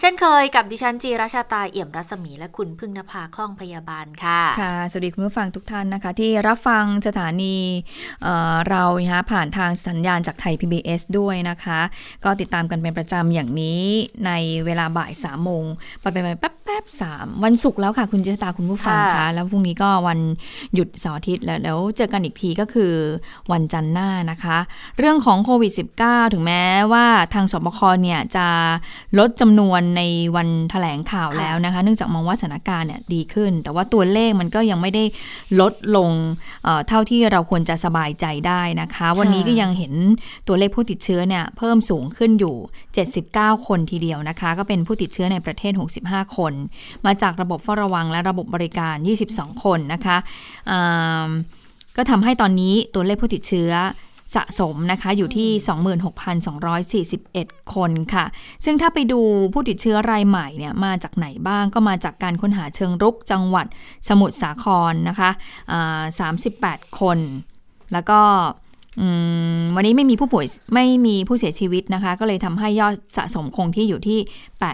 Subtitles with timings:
[0.00, 7.56] เช่นเคยกับดิฉันจีราชาตาเอี่ยมรัศมีและคุณพึ่งนภาคล่องพยาบาลค่ะ ค่ะ สวัสดีคุณผู้ฟังทุกท่านนะคะ ที่รับฟังสถานี
[8.22, 11.80] เอ่อเรานะคะผ่านทางสัญญาณจากไทย PBS ด้วยนะคะ
[12.24, 13.82] ก็ติดตามกันเป็นประจำอย่างนี้
[14.26, 14.30] ใน
[14.66, 15.64] เวลาบ่ายสามโมง
[16.00, 20.18] ไปไปไปแป๊บแป๊บสามวันศุกร์แล้วค่ะคุณเจษตาคุณผู้ฟังค่ะคะแล้วพรุ่งนี้ก็วัน
[20.74, 22.92] หยุดเสาร์อาทิตย์แล้วแล้วเจอกันอีกทีก็คือ
[23.52, 24.58] วันจันทร์หน้านะคะ
[24.98, 25.72] เรื่องของโควิด
[26.02, 28.46] -19 ถึงแม้ว่าทางสบคเนี่ยจะ
[29.18, 30.02] ลดจำนวนใน
[30.36, 35.04] วันแถลงข่าวค่ะแล้วนะคะ เนื่องจากมองว่าสถานการณ์เนี่ยดีขึ้น แต่ว่าตัวเลขมันก็ยังไม่ได้
[35.60, 36.10] ลดลง
[36.64, 39.94] เอ่อเท่าที่เราควรจะสบายใจได้นะคะ วันนี้ก็ยังเห็น
[40.48, 42.56] ตัวเลขผู้ติดเชื้อเนี่ยเพิ่มสูงขึ้นอยู่
[43.12, 45.72] 79 คนทีเดียวนะคะ ก็เป็นผู้ติดเชื้อในประเทศ
[46.04, 46.52] 65 คน
[47.06, 48.96] มาจากระบบเฝ้าระวังและระบบบริการ
[49.30, 50.16] 22 คนนะคะ
[50.70, 51.28] อ่า
[51.96, 53.70] ก็ทำให้ตอนนี้ตัวเลขผู้ติดเชื้อ
[54.34, 55.50] สะสมนะคะอยู่ที่
[57.16, 58.24] 26,241 คนค่ะ
[58.64, 59.20] ซึ่งถ้าไปดู
[59.52, 63.66] ผู้ติดเชื้อรายใหม่เนี่ยมาจากไหนบ้างก็มาจากการค้นหาเชิงรุกจังหวัด
[64.08, 65.30] สมุทรสาครนะคะ
[65.72, 66.02] อ่า
[66.50, 67.18] 38 คน
[67.92, 68.20] แล้วก็
[69.00, 69.06] อื
[69.58, 74.18] มวันนี้ไม่มีผู้ป่วยไม่มีผู้เสียชีวิตนะคะ ก็เลยทำให้ยอดสะสมคงที่อยู่ที่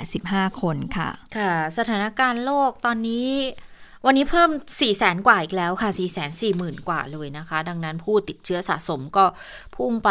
[0.02, 3.28] 85 คนค่ะ ค่ะ สถานการณ์โลกตอนนี้
[4.06, 9.24] วันนี้เพิ่ม 4 0 0แสนกว่าอีกแล้วค่ะ4 4 0 0 0 0 กว่าเลยนะคะ ดังนั้นผู้ติดเชื้อสะสมก็
[9.76, 10.10] พุ่งไป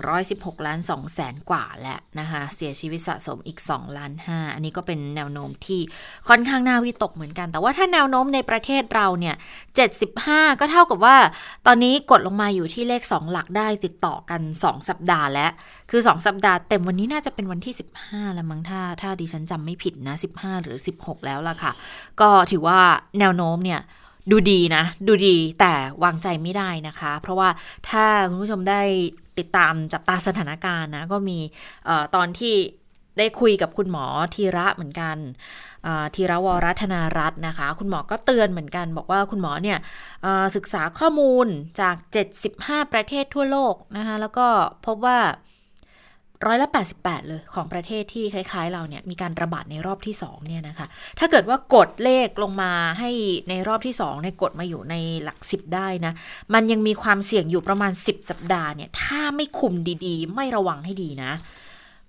[0.00, 5.80] 116 ล้าน2แสนกว่าแล้วนะคะ เสียชีวิตสะสมอีก 2 ล้าน 5 อันนี้ก็เป็นแนวโน้มที่
[6.28, 9.34] ค่อนข้างน่าวิตกเหมือนกัน แต่ว่าถ้าแนวโน้มในประเทศเราเนี่ย
[9.74, 11.16] 75 ก็เท่ากับว่า
[11.66, 15.50] ตอนนี้กดลงมาอยู่ที่เลข 2 หลักได้ติดต่อกัน 2 สัปดาห์แล้ว
[15.90, 17.74] คือ 2 สัปดาห์เต็มวันนี้น่าจะเป็นวันที่
[18.04, 21.72] 15 แล้วมั้งถ้าถ้าดิฉันจำไม่ผิดนะ 15 หรือ 16 แล้วล่ะค่ะ
[22.20, 22.80] ก็ถือว่า
[23.18, 23.80] แนวโน้มเนี่ย
[24.30, 25.72] ดูดีนะ ดูดีแต่
[26.04, 27.48] วางใจไม่ได้นะคะ เพราะว่า
[27.88, 28.82] ถ้าคุณผู้ชมได้
[29.38, 31.38] ติดตามจับตาสถานการณ์นะ ก็มี
[31.88, 32.54] ออตอนที่
[33.18, 35.16] ได้คุยกับคุณหมอธีระเหมือนกัน
[36.14, 39.78] ธีรวรัฒนารัตน์นะคะ คุณหมอก็เตือนเหมือนกัน บอกว่าคุณหมอเนี่ย
[40.56, 41.46] ศึกษาข้อมูล
[41.80, 41.96] จาก
[42.44, 44.46] 75 ประเทศทั่วโลกนะคะแล้วก็
[44.86, 45.18] พบว่า
[46.46, 46.68] ร้อยละ
[46.98, 50.86] 88 เลยของประเทศที่คล้าย ๆ เราเนี่ยมีการระบาดในรอบที่ 2 เนี่ยนะคะ
[51.18, 53.10] ถ้าเกิดว่ากดเลขลงมาให้
[53.48, 54.94] ในรอบที่2เนี่ยกดมาอยู่ใน
[55.24, 56.12] หลัก 10 ได้นะ
[56.54, 59.74] มันยังมีความเสี่ยงอยู่ประมาณ 10 สัปดาห์เนี่ย ถ้าไม่คุม
[60.06, 61.32] ดีๆ ไม่ระวังให้ดีนะ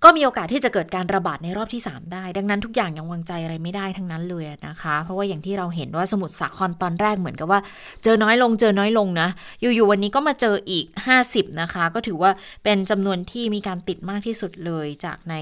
[0.08, 7.60] ก็มีโอกาสที่จะเกิดการระบาดในรอบที่ 3 ได้ ดังนั้นทุกอย่างยังวางใจอะไรไม่ได้ทั้งนั้นเลยนะคะ เพราะว่าอย่างที่เราเห็นว่าสมุทรสาครตอนแรกเหมือนกับว่า
[8.04, 9.30] เจอน้อยลงเจอน้อยลงนะ
[9.62, 10.86] อยู่ๆวันนี้ก็มาเจออีก
[11.24, 12.32] 50 นะคะ ก็ถือว่า
[12.64, 15.36] เป็นจำนวนที่มีการติดมากที่สุดเลยจากใน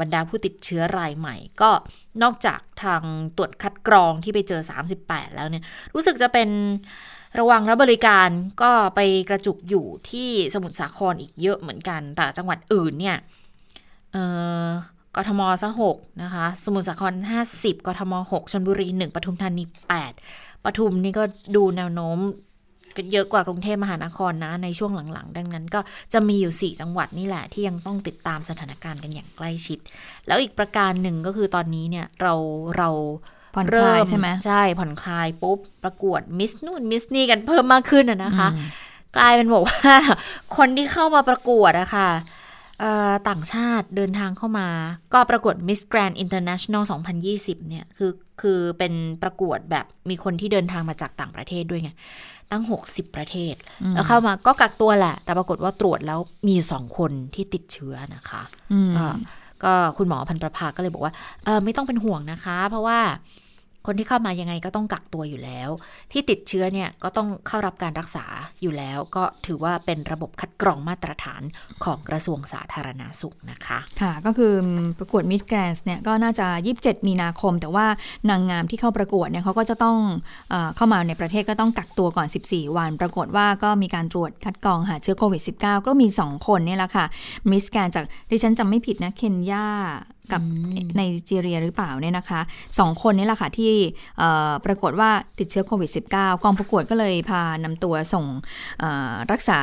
[0.00, 1.70] บรรดาผู้ติดเชื้อรายใหม่ ก็
[2.22, 3.02] นอกจากทาง
[3.36, 4.62] ตรวจคัดกรองที่ไปเจอ
[4.98, 6.48] 38 แล้วเนี่ยรู้สึกจะเป็น
[7.38, 8.28] ระวังและบริการ
[8.62, 13.18] ก็ไปกระจุกอยู่ที่สมุทรสาครอีกเยอะเหมือนกัน แต่จังหวัดอื่นเนี่ย
[15.16, 17.14] กทมซะหกนะคะ สมุทรสาคร
[17.50, 19.64] 50กทม6ชนบุรี1ปทุมธานี
[20.14, 21.24] 8ปทุมนี่ก็
[21.56, 22.18] ดูแนวโน้ม
[22.96, 25.80] ก็เยอะกว่ากรุงเทพมหานครนะ ในช่วงหลังๆ ดังนั้นก็
[26.12, 29.78] จะมีอยู่ 4 จังหวัดนี่แหละที่ยังต้องติดตามสถานการณ์กันอย่างใกล้ชิด
[30.26, 32.34] แล้วอีกประการหนึ่งก็คือตอนนี้เนี่ยเรา
[32.76, 32.88] เรา
[33.54, 38.66] ผ่อนคเริ่ลายมใช่ไหมใช่ผ่อนคลายปุ๊บประกวดมิสนู่นมิสนี่กันเพิ่มมากขึ้นอะนะคะอืม
[39.16, 39.78] กลายเป็นบอกว่า
[40.56, 42.33] คนที่เข้ามาประกวดอะค่ะเอ่อ
[43.28, 44.68] ต่างชาติเดินทางเข้ามา
[45.14, 46.82] ก็ประกวด Miss Grand International
[47.26, 48.12] 2020 เนี่ย คือ
[48.42, 48.92] คือเป็น
[49.22, 51.90] ประกวดแบบมีคนที่เดินทางมาจากต่างประเทศด้วยไง
[52.50, 53.54] ตั้ง 60 ประเทศ
[53.94, 58.42] แล้วเข้ามาก็กักตัวแหละ แต่ปรากฏว่าตรวจแล้วมีอยู่สองคนที่ติดเชื้อนะคะ
[58.72, 59.06] อืมก็
[59.64, 61.12] ก็คุณหมอพันประภาก็เลยบอกว่า
[61.44, 62.98] เออไม่ต้องเป็นห่วงนะคะ เพราะว่า
[63.86, 65.68] คนที่เข้ามายังไงก็ต้องกักตัวอยู่แล้ว
[66.12, 68.24] ที่ติดเชื้อเนี่ยก็ต้องเข้ารับการรักษา
[68.62, 71.42] อยู่แล้ว ก็ถือว่าเป็นระบบคัดกรองมาตรฐาน
[71.84, 74.54] ของกระทรวงสาธารณาสุขนะคะ ค่ะ ก็คือ
[74.98, 76.46] ประกวดมิสแกรนส์เนี่ยก็น่าจะ
[76.76, 77.86] 27 มีนาคม แต่ว่า
[78.30, 79.98] นางงามที่เข้าประกวดเนี่ยเขาก็จะต้อง
[80.50, 87.04] เออเข้ามาในประเทศก็ต้องกักตัวก่อน 14 วัน ปรากฏว่าก็มีการตรวจคัดกรองหาเชื้อโควิด -19 ก็มี 2 คนเนี่ยแหละค่ะ
[87.50, 89.66] มิสแกรนจากดิฉันจำไม่ผิดนะเคนยา
[90.32, 90.42] กับ
[90.96, 92.40] ในจีเรียหรือเปล่าเนี่ยนะคะ
[92.78, 93.72] สองคนนี้แหละค่ะที่
[94.64, 98.26] ปรากฏว่าติดเชื้อโควิด -19 กองประกวดก็เลยพานำตัวส่ง
[99.32, 99.60] รักษา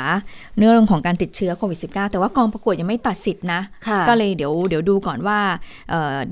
[0.60, 3.62] เรื่องของการติดเชื้อโควิด -19 แต่ว่ากองประกวดยังไม่ตัดสิทธินะ
[4.08, 5.40] ก็เลยเดี๋ยวเดี๋ยวดูก่อนว่า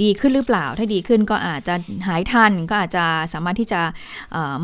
[0.03, 1.75] ดีขึ้นหรือเปล่า ถ้าดีขึ้นก็อาจจะ
[2.07, 3.81] หายทันก็อาจจะสามารถที่จะ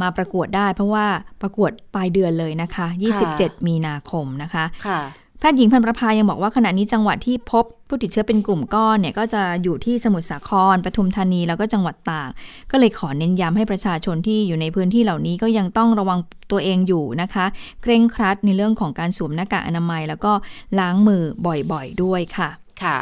[0.02, 1.06] มาประกวดได้ เพราะว่า
[1.42, 2.88] ประกวดปลายเดือนเลยนะคะ
[3.28, 12.30] 27 มีนาคมนะคะแพท ย์หญิงพันประภายังบอกว่าขณะนี้จังหวัดที่พบผู้ติดเชื้อเป็นกลุ่มก้อนเนี่ยก็จะอยู่ที่สมุทรสาครปทุมธานีแล้วก็จังหวัดตาก
[12.72, 16.20] ก็เลยขอเน้นย้ำให้ประชาชนที่อยู่ในพื้นที่เหล่านี้ก็ยังต้องระวัง
[16.52, 17.46] ตัวเองอยู่นะคะ
[17.82, 20.32] เคร่งครัดในเรื่องของการสวมหน้ากากอนามัย แล้วก็
[20.80, 21.24] ล้างมือ
[21.72, 22.50] บ่อยๆด้วยค่ะ
[22.84, 23.00] ค่ะ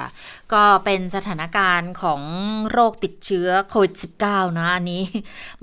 [0.54, 2.22] ก็เป็นสถานการณ์ของ
[2.72, 3.94] โรคติดเชื้อโควิด
[4.26, 5.04] -19 นะอันนี้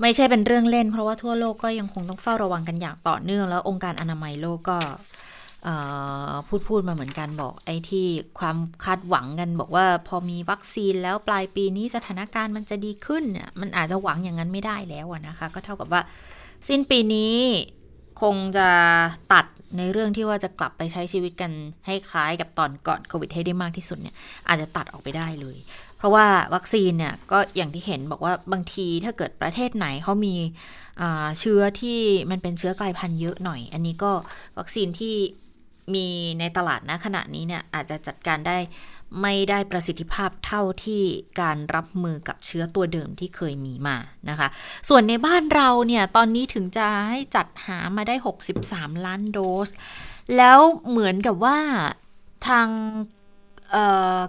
[0.01, 4.79] ไม่ใช่เป็นเรื่องเล่น เพราะว่าทั่วโลกก็ยังคงต้องเฝ้าระวังกันอย่างต่อเนื่อง แล้วองค์การอนามัยโลกก็
[6.47, 8.05] พูดพูดมาเหมือนกันบอกไอ้ที่
[8.39, 16.01] ความคาดหวังกันบอกว่าพอมีวัคซีนแล้วปลายปีนี้สถานการณ์มันจะดีขึ้นเนี่ยมันอาจจะหวังอย่างนั้นไม่ได้แล้วนะคะ ก็เท่ากับว่า
[16.67, 17.35] สิ้นปีนี้
[18.21, 18.69] คงจะ
[19.33, 19.45] ตัด
[19.77, 21.51] ในเรื่องที่ว่าจะกลับไปใช้ชีวิตกัน
[21.85, 24.15] ให้คล้ายกับตอนก่อนโควิดให้ได้มากที่สุดเนี่ย
[24.47, 25.57] อาจจะตัดออกไปได้เลย
[25.97, 26.25] เพราะว่า
[26.55, 30.35] วัคซีนเนี่ยก็อย่างที่เห็นบอกว่าบางทีถ้าเกิดประเทศไหนเขามี
[31.39, 31.99] เชื้อที่
[32.31, 34.11] มันเป็นเชื้อกลายพันธุ์เยอะหน่อย อันนี้ก็
[34.59, 35.15] วัคซีนที่
[35.95, 36.07] มี
[36.39, 38.57] ในตลาดนะขณะนี้เนี่ยอาจจะจัดการได้
[39.21, 41.03] ไม่ได้ประสิทธิภาพเท่าที่
[41.41, 43.97] การรับมือกับเชื้อตัวเดิมที่เคยมีมา
[44.29, 44.47] นะคะ
[44.89, 48.15] ส่วนในบ้านเราเนี่ยตอนนี้ถึงจะให้จัดหามาได้
[48.59, 49.69] 63 ล้านโดส
[50.37, 50.59] แล้ว
[50.89, 51.57] เหมือนกับว่า
[52.47, 52.67] ทาง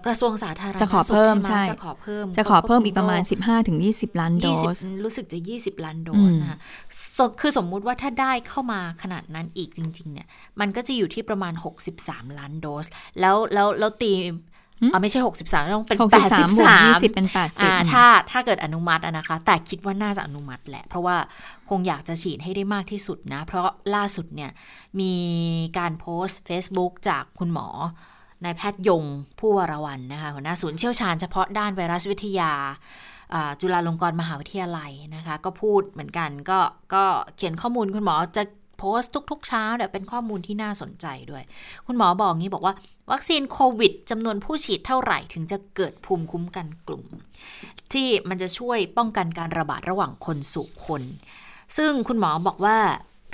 [0.06, 3.20] กระทรวงสาธารณสุขจะขอเพิ่มใช่จะขอเพิ่ม จะขอเพิ่มอีกประมาณ
[3.70, 4.46] 15-20 ล้านโด
[4.76, 6.58] สรู้สึกจะ 20 ล้านโดสนะคะ
[7.40, 10.26] คือสมมุติว่าถ้าได้เข้ามาขนาดนั้นอีกจริง ๆ เนี่ย
[10.60, 11.52] มันก็จะอยู่ที่ประมาณ
[11.94, 12.86] 63 ล้านโดส
[13.20, 14.12] แล้วแล้วแล้วตี
[14.92, 16.46] อ๋อไม่ใช่ 63 ต้องเป็น 83
[16.88, 17.28] 20 เป็น
[17.58, 21.16] 80ถ้าถ้าเกิดอนุมัตินะคะ แต่คิดว่าน่าจะอนุมัติแหละ เพราะว่า
[21.68, 24.50] คงอยากจะฉีดให้ได้มากที่สุดนะ เพราะล่าสุดเนี่ย
[25.00, 25.14] มี
[25.78, 27.68] การโพสต์ Facebook จากคุณหมอ
[28.44, 29.04] นายแพทย์ยง
[29.38, 32.52] ผู้วรวันนะคะหัวหน้าศูนย์เชี่ยวชาญเฉพาะด้านไวรัสวิทยา
[33.60, 36.58] จุฬาลงกรณ์มหาวิทยาลัยนะคะ ก็พูดเหมือนกันก็
[36.94, 37.04] ก็
[37.36, 38.42] เขียนข้อมูลคุณหมอจะ
[38.78, 41.42] โพสต์ทุก ๆ เช้าเนี่ยเป็นข้อมูลที่น่าสนใจด้วย
[41.86, 42.74] คุณหมอบอกงี้บอกว่า
[43.10, 47.04] วัคซีนโควิดจำนวนผู้ฉีดเท่าไหร่ถึงจะเกิดภูมิคุ้มกันกลุ่ม
[47.92, 51.02] ที่มันจะช่วยป้องกันการระบาดระหว่างคนสู่คน
[51.76, 52.78] ซึ่งคุณหมอบอกว่า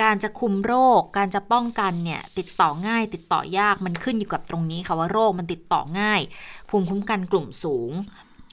[0.02, 6.20] การจะคุมโรค การจะป้องกันเนี่ยติดต่อง่าย ติดต่อยากมันขึ้นอยู่กับตรงนี้ค่ะว่าโรคมันติดต่อง่าย
[6.68, 7.92] ภูมิคุ้มกันกลุ่มสูง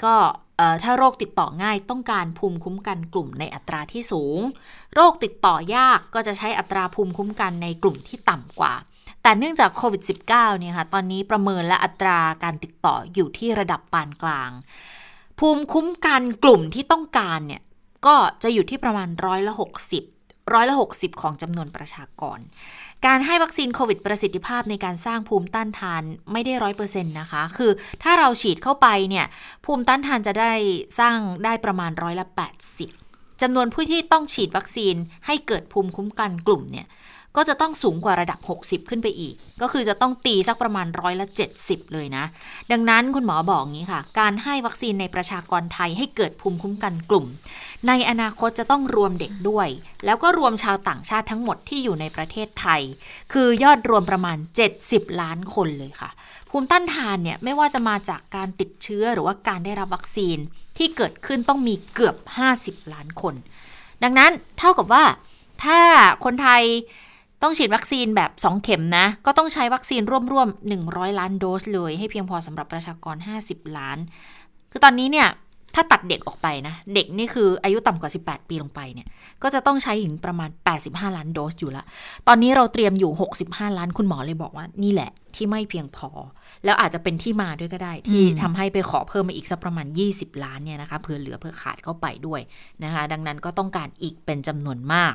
[0.03, 0.15] ก็
[0.83, 4.39] ถ้าโรคติดต่อง่ายต้องการภูมิคุ้มกันกลุ่มในอัตราที่สูง
[4.95, 8.74] โรคติดต่อยากก็จะใช้อัตราภูมิคุ้มกันในกลุ่มที่ต่ำกว่า
[9.21, 14.51] แต่เนื่องจากโควิด -19 เนี่ยค่ะตอนนี้ประเมินและอัตราการติดต่ออยู่ที่ระดับปานกลาง
[15.39, 17.62] ภูมิคุ้มกันกลุ่มที่ต้องการเนี่ย
[18.06, 20.15] ก็จะอยู่ที่ประมาณร้อยละ60
[20.53, 22.39] ร้อยละ 60 ของจำนวนประชากร
[23.06, 27.71] การให้วัคซีนโควิดประสิทธิภาพในการสร้างภูมิต้านทานไม่ได้ร้อยเปอร์เซ็นต์นะคะ คือ
[28.03, 29.25] ถ้าเราฉีดเข้าไปเนี่ย
[29.65, 30.53] ภูมิต้านทานจะได้
[31.00, 32.25] สร้างได้ประมาณร้อยละ
[32.83, 34.95] 80จำนวนผู้ที่ต้องฉีดวัคซีน
[35.25, 36.88] ให้เกิดภูมิคุ้มกันกลุ่มเนี่ย
[37.36, 41.28] ก็จะต้องสูงกว่าระดับ 60 ขึ้นไปอีก ก็คือจะต้องตีสักประมาณร้อยละ
[41.60, 42.26] 70 เลยนะ
[42.72, 47.26] ดังนั้นคุณหมอบอกงี้ค่ะ การให้วัคซีนในประชากรไทยให้เกิดภูมิคุ้มกันกลุ่ม
[47.88, 49.68] ในอนาคตจะต้องรวมเด็กด้วย
[50.06, 52.82] แล้วก็รวมชาวต่างชาติทั้งหมดที่อยู่ในประเทศไทย
[53.34, 54.38] คือยอดรวมประมาณ
[54.78, 56.10] 70 ล้านคนเลยค่ะ
[56.50, 60.38] ภูมิต้านทานเนี่ยไม่ว่าจะมาจากการติดเชื้อหรือว่าการได้รับวัคซีน
[60.78, 62.16] ที่เกิดขึ้นต้องมีเกือบ
[62.56, 63.36] 50 ล้านคน
[64.04, 65.04] ดังนั้นเท่ากับว่า
[65.64, 65.80] ถ้า
[66.26, 66.64] คนไทย
[67.42, 70.01] ต้องฉีดวัคซีนแบบ 2 เข็มนะ ก็ต้องใช้วัคซีน
[70.31, 73.15] ร่วมๆ 100 ล้านโดสเลย ให้เพียงพอสำหรับประชากร
[73.45, 73.97] 50 ล้าน
[74.71, 75.30] คือตอนนี้เนี่ย
[75.75, 79.07] ถ้าตัดเด็กออกไปนะ เด็กนี่คืออายุต่ำกว่า 18 ปีลงไปเนี่ย
[79.44, 80.49] ก็จะต้องใช้ถึงประมาณ
[80.83, 81.83] 85 ล้านโดสอยู่ละ
[82.27, 83.11] ตอนนี้เราเตรียมอยู่
[83.44, 86.09] 65 ล้านคุณหมอเลยบอกว่านี่แหละ ที่ไม่เพียงพอ
[86.65, 92.42] แล้วอาจจะเป็นที่มาด้วยก็ได้ ที่ทำให้ไปขอเพิ่มมาอีกสักประมาณ 20 ล้านเนี่ยนะคะเผื่อเหลือเพื่อขาดเข้าไปด้วย
[92.83, 95.13] นะคะ ดังนั้นก็ต้องการอีกเป็นจำนวนมาก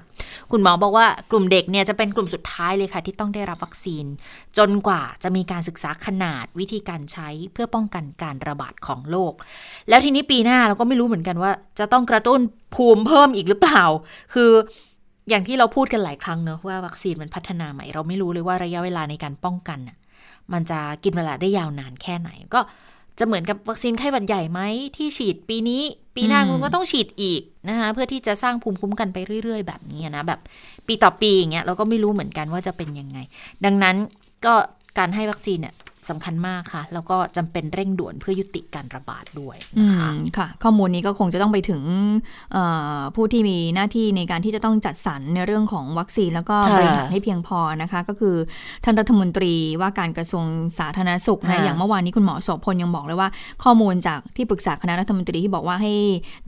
[0.51, 4.05] คุณหมอบอกว่ากลุ่มเด็กเนี่ยจะเป็นกลุ่มสุดท้ายเลยค่ะ ที่ต้องได้รับวัคซีน
[4.59, 9.33] จนกว่าจะมีการศึกษาขนาดวิธีการใช้เพื่อป้องกันการระบาดของโรค
[9.89, 12.41] แล้วทีนี้ปีหน้าเราก็ไม่รู้เหมือนกันว่า จะต้องกระตุ้น
[12.75, 13.85] ภูมิเพิ่มอีกหรือเปล่า
[14.35, 14.51] คือ
[15.29, 19.79] อย่างที่เราพูดกันหลายครั้งเนอะว่าวัคซีนมันพัฒนาใหม่เราไม่รู้เลยว่าระยะเวลาในการป้องกัน
[20.53, 22.61] มันจะกินเวลาได้ยาวนานแค่ไหน ก็
[23.19, 24.61] จะเหมือนกับวัคซีนไข้หวัดใหญ่ไหม
[24.97, 25.83] ที่ฉีดปีนี้
[26.17, 30.41] ปีหน้าคุณก็ต้องฉีดอีกนะคะเพื่อที่จะสร้างภูมิคุ้มกันไปเรื่อย ๆ แบบนี้นะแบบ
[30.87, 33.19] ปีต่อปีอย่างเงี้ยเราก็ไม่รู้เหมือนกันว่าจะเป็นยังไง
[33.65, 33.97] ดังนั้น
[34.45, 34.55] ก็
[34.99, 35.75] การให้วัคซีนเนี่ย
[36.09, 41.83] สำคัญมากค่ะ แล้วก็จำเป็นเร่งด่วนเพื่อยุติการระบาดด้วยอืนะคะมค่ะ ข้อมูลนี้ก็คงจะต้องไปถึง
[42.53, 42.65] เอ่
[42.97, 48.37] อผู้ที่มีหน้าที่ในการที่จะต้องจัดสรรในเรื่องของวัคซีนแล้วก็ค่ะบริหารให้เพียงพอนะคะ ก็คือ
[48.85, 50.45] ท่านรัฐมนตรีว่าการกระทรวง
[50.79, 53.29] สาธารณสุขนะค่ะอย่างเมื่อวานนี้คุณหมอโสพลยังบอกเลยว่า
[53.65, 55.93] ข้อมูลจากที่ปรึกษาคณะรัฐมนตรีที่บอกว่าให้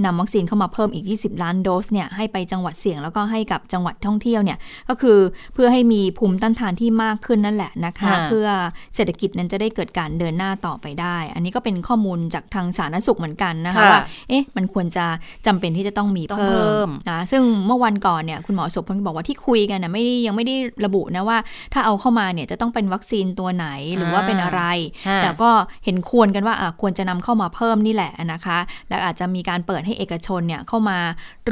[0.05, 5.19] นำวัคซีนเข้ามาเพิ่มอีก 20 ล้านโดสเนี่ยให้ไปจังหวัดเสี่ยงแล้วก็ให้กับจังหวัดท่องเที่ยวเนี่ยก็คือ
[5.55, 8.47] เพื่อให้มีภูมิต้านทานที่มากขึ้นนั่นแหละนะคะค่ะเพื่อ
[8.95, 15.07] เศรษฐกิจนั้นจะได้เกิดการเดินหน้าต่อไปได้ อันนี้ก็เป็นข้อมูลจากทางสาธารณสุขเหมือนกันนะคะค่ะว่าเอ๊ะมันควรจะ
[15.47, 21.39] จำเป็นที่จะต้องมีต้องเพิ่เพิ่มมนะซึ่งเมื่อวันก่อนเนี่ยคุณหมอโสพลก็บอกว่าที่คุยกันนะไม่ได้ยังไม่ได้ระบุนะว่า
[21.73, 24.63] ถ้าเอาเข้ามาเนี่ยจะต้องเป็นวัคซีนตัวไหนหรือว่าเป็นอะไร
[25.09, 25.51] อ่าแต่ก็
[25.85, 28.59] เห็นควรกันว่าอะควรจะนำเข้ามาเพิ่มนี่แหละนะคะ
[28.89, 30.99] และอาจจะมีการเปิดให้เอกชนเนี่ยเข้ามา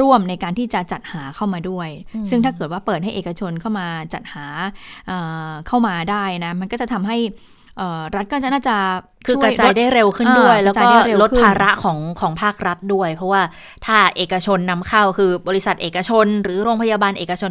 [0.00, 1.88] ร่วมในการที่จะจัดหาเข้ามาด้วย
[2.30, 4.46] ซึ่งถ้าเกิดว่าเปิดให้เอกชนเข้ามาจัดหา
[5.06, 5.18] เอ่
[5.48, 7.59] อเข้ามาได้นะ มันก็จะทำให้เอ่อ
[8.16, 8.76] รัฐก็จะน่าจะ
[9.26, 13.42] คือกช่วระจายลได้เร็วขึ้นด้วยเออกแล้วระจาก็ยได้เร็วลดขึ้นภาระของของภาครัฐด้วย เพราะว่า
[13.86, 17.50] ถ้าเอกชนนำเข้าคือบริษัทเอกชน หรือโรงพยาบาลเอกชน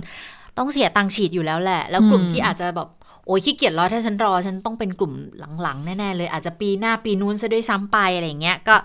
[0.57, 2.89] ต้องเสียตังค์ฉีดอยู่แล้วแหละ แล้วกลุ่มอืมที่อาจจะแบบ
[3.25, 5.13] โอ้ยขี้เกียจรอถ้าฉันรอฉันต้องเป็นกลุ่ม
[5.61, 8.75] หลังๆ แน่ๆเลยอาจจะปีหน้าปีนู้นซะด้วยซ้ำไปอะไรอย่างเงี้ยก็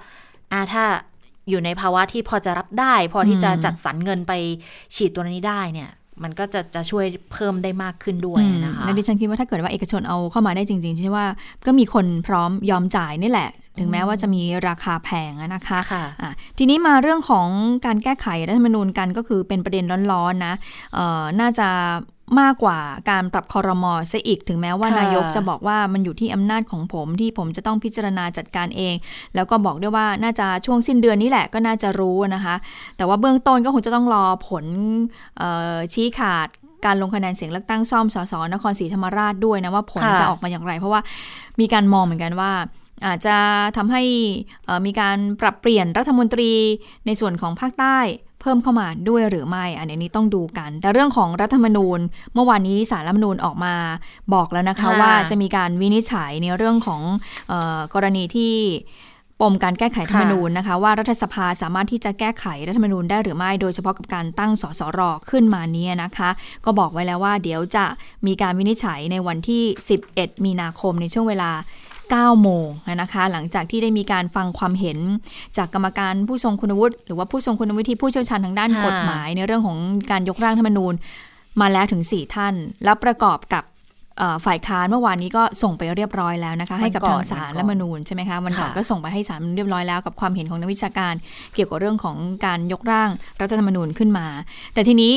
[0.53, 0.85] อ่าถ้า
[1.49, 4.33] อยู่ในภาวะที่พอจะรับได้ พอที่จะจัดสรรเงินไป
[4.95, 5.91] ฉีดตัวนี้ได้เนี่ย
[6.23, 11.27] มันก็จะจะช่วยเพิ่มได้มากขึ้นด้วยอืมนะคะและดิฉันคิดว่าถ้าเกิดว่าเอกชนเอาเข้ามาได้จริงๆใช่ว่า
[11.67, 17.49] ก็มีคนพร้อมยอมจ่ายนี่แหละ ถึงแม้ว่าจะมีราคาแพงอะนะคะค่ะอะทีนี้มาเรื่องของ
[17.87, 20.55] การแก้ไขรัฐธรรมนูญกันก็คือเป็นประเด็นร้อนๆนะ
[20.95, 21.69] เอ่อน่าจะ
[22.41, 22.79] มากกว่า
[23.11, 28.95] การปรับคอรมอซะอีกถึงแม้ว่าค่ะนายกจะบอกว่ามันอยู่ที่อำนาจของผมที่ผมจะต้องพิจารณาจัดการเอง
[29.35, 32.55] แล้วก็บอกด้วยว่าน่าจะช่วงสิ้นเดือนนี้แหละก็น่าจะรู้นะคะ
[32.97, 34.65] แต่ว่าเบื้องต้นก็คงจะต้องรอผล
[35.39, 36.49] เอ่อชี้ขาด
[36.85, 41.01] การลงคะแนนเสียงเลือกตั้งซ่อมสสนครศรีธรรมราชด้วยนะว่าผลค่ะจะออกมาอย่างไร เพราะว่า
[41.61, 42.53] มีการมองเหมือนกันว่า
[43.07, 43.37] อาจจะ
[43.77, 44.03] ทำให้
[44.65, 46.53] เอ่อมีการปรับเปลี่ยนรัฐมนตรี
[47.07, 47.99] ในส่วนของภาคใต้
[48.45, 51.99] เพิ่มเข้ามาด้วยหรือไม่ อันนี้ต้องดูกัน แต่เรื่องของรัฐธรรมนูญ
[52.35, 53.75] เมื่อวานนี้สารรัฐธรรมนูญออกมา
[54.35, 57.01] บอกแล้วนะคะค่ะว่าจะมีการวินิจฉัยในเรื่องของ
[57.49, 58.55] เออกรณีที่
[59.41, 66.31] ปมการแก้ไขรัฐธรรมนูญนะคะ ว่ารัฐสภาสามารถที่จะแก้ไขรัฐธรรมนูญได้หรือไม่ โดยเฉพาะกับการตั้งสสรขึ้นมาเนี้นะคะ
[66.65, 67.87] ก็บอกไว้แล้วว่าเดี๋ยวจะ
[68.27, 69.63] มีการวินิจฉัยในวันที่
[70.05, 71.51] 11 มีนาคมในช่วงเวลา
[72.13, 72.67] 9 โมง
[73.03, 74.99] นะคะ หลังจากที่ได้มีการฟังความเห็น
[75.57, 79.79] จากกรรมการผู้ทรงคุณวุฒิหรือว่าผู้ทรงคุณวุฒิที่ผู้เชี่ยวชาญทางด้านค่ะกฎหมายในเรื่องของ
[80.11, 80.95] การยกร่างรัฐธรรมนูญ
[81.61, 83.65] มาแล้วถึง 4 ท่าน แล้วประกอบกับ
[84.19, 91.15] เอ่อฝ่ายค้านเมื่อวานนี้ก็ส่งไปเรียบร้อยแล้วนะคะ ให้กับทางศาลรัฐธรรมนูญใช่ไหมคะวันก่อนค่ะก็ส่งไปให้ศาลรัฐธรรมนูญเรียบร้อยแล้วกับความเห็นของนักวิชาการ
[91.55, 94.27] เกี่ยวกับเรื่องของการยกร่างรัฐธรรมนูญขึ้นมา
[94.75, 95.13] แต่ทีนี้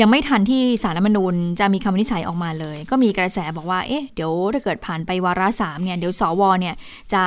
[0.00, 6.74] ยังไม่ทันที่สารรัฐธรรมนูญจะมีคำวินิจฉัยออกมาเลย ก็มีกระแสบอกว่า เอ๊ะ เดี๋ยวถ้าเกิดผ่านไปวาระสามเนี่ย เดี๋ยวสวเนี่ย
[7.12, 7.22] จะ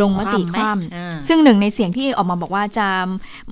[0.00, 2.88] ลงมติคคว่ว่ำไหมอ่าำซึ่งหนึ่งในเสียงที่ออกมาบอกว่าจะ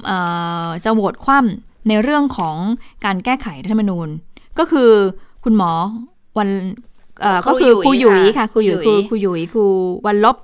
[0.07, 0.19] เอ่
[0.65, 2.57] อจะโหวตคว่ำในเรื่องของ
[3.05, 4.09] การแก้ไขรัฐธรรมนูญ
[4.59, 4.91] ก็คือ
[5.45, 5.71] คุณหมอ
[6.39, 6.49] วัน
[7.23, 9.65] เอ่อครูก็คือครูหหยุยุยยค่ะค่ะครูหยุยหยุคือยครูหยุยครู
[10.07, 10.37] วันลบ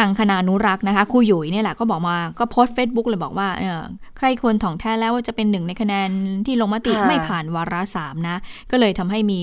[0.00, 3.82] ต่างคณานุรักษ์นะคะครูหยุยเนี่ยแหละก็บอกมาก็โพสต์เฟซบุ๊กเลยบอกว่าเออ
[4.16, 6.10] ใครควรถ่องแท้แล้วว่าจะเป็นหนึ่งในคะแนน
[6.46, 8.36] ที่ลงมติค่ะไม่ผ่านวาระสามนะ
[8.70, 9.40] ก็เลยทำให้มี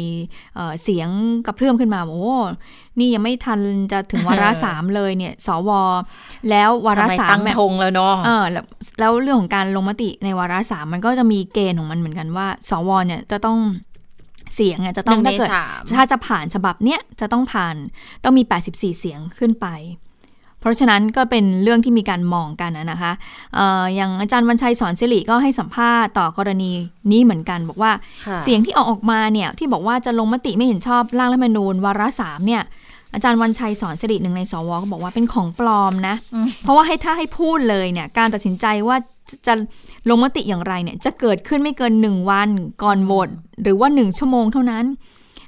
[0.55, 1.09] เอ่อเสียง
[1.45, 2.35] กระเพื่อมขึ้นมาโอ้
[2.99, 3.59] นี่ยังไม่ทัน
[3.91, 5.69] จะถึงวาระสามเลยเนี่ย สว
[6.49, 8.65] แล้ววาระทำไมสาตั้มงเนี่ยธงแล้วเนาะเออแล้ว
[8.99, 13.59] แล้วเรื่องของการลงมติในวาระสามมันก็จะมีเกณฑ์ของมันเหมือนกันว่า สวเนี่ยจะต้อง
[14.55, 17.75] เสียงเนี่ยจะหต้องนึ่งในถ้าเกิดสามถ้าจะผ่านฉบับเนี้ยจะต้องผ่าน
[18.23, 19.67] ต้องมี 84 เสียงขึ้นไป
[20.59, 23.11] เพราะฉะนั้นก็เป็นเรื่องที่มีการมองกันนะนะคะ
[23.55, 26.71] เอ่ออย่างอาจารย์วันชัยสอนสิริก็ให้สัมภาษณ์ต่อกรณี
[27.11, 27.91] นี้เหมือนกัน บอกว่า
[28.27, 32.63] ค่ะเสียงที่ออกออกมาเนี่ยที่บอกว่าจะลงมติไม่เห็นชอบร่างรัฐธรรมนูญวาระสามเนี่ย
[33.13, 38.97] อาจารย์วันชัยสอนสิริหนึ่งในสวก็บอกว่าเป็นของปลอมนะอืมเพราะว่าให้ถ้าให้พูดเลยเนี่ยการตัดสินใจว่า
[39.29, 39.53] จะจะ
[40.09, 42.49] ลงมติอย่างไรเนี่ยจะเกิดขึ้นไม่เกินหนึ่งวัน
[42.83, 43.29] ก่อนโหวต
[43.63, 44.85] หรือว่าหนึ่งชั่วโมงเท่านั้น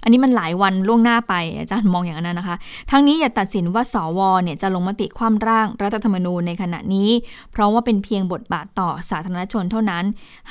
[0.04, 2.58] อันนี้มันหลายวันล่วงหน้าไปอาจารย์มองอย่างนั้นนะคะ
[2.92, 7.10] ทั้งนี้อย่าตัดสินว่าสวเนี่ยจะลงมติคว่ำร่างรัฐธรรมนูญในขณะนี้
[7.52, 10.04] เพราะว่าเป็นเพียงบทบาทต่อสาธารณชนเท่านั้น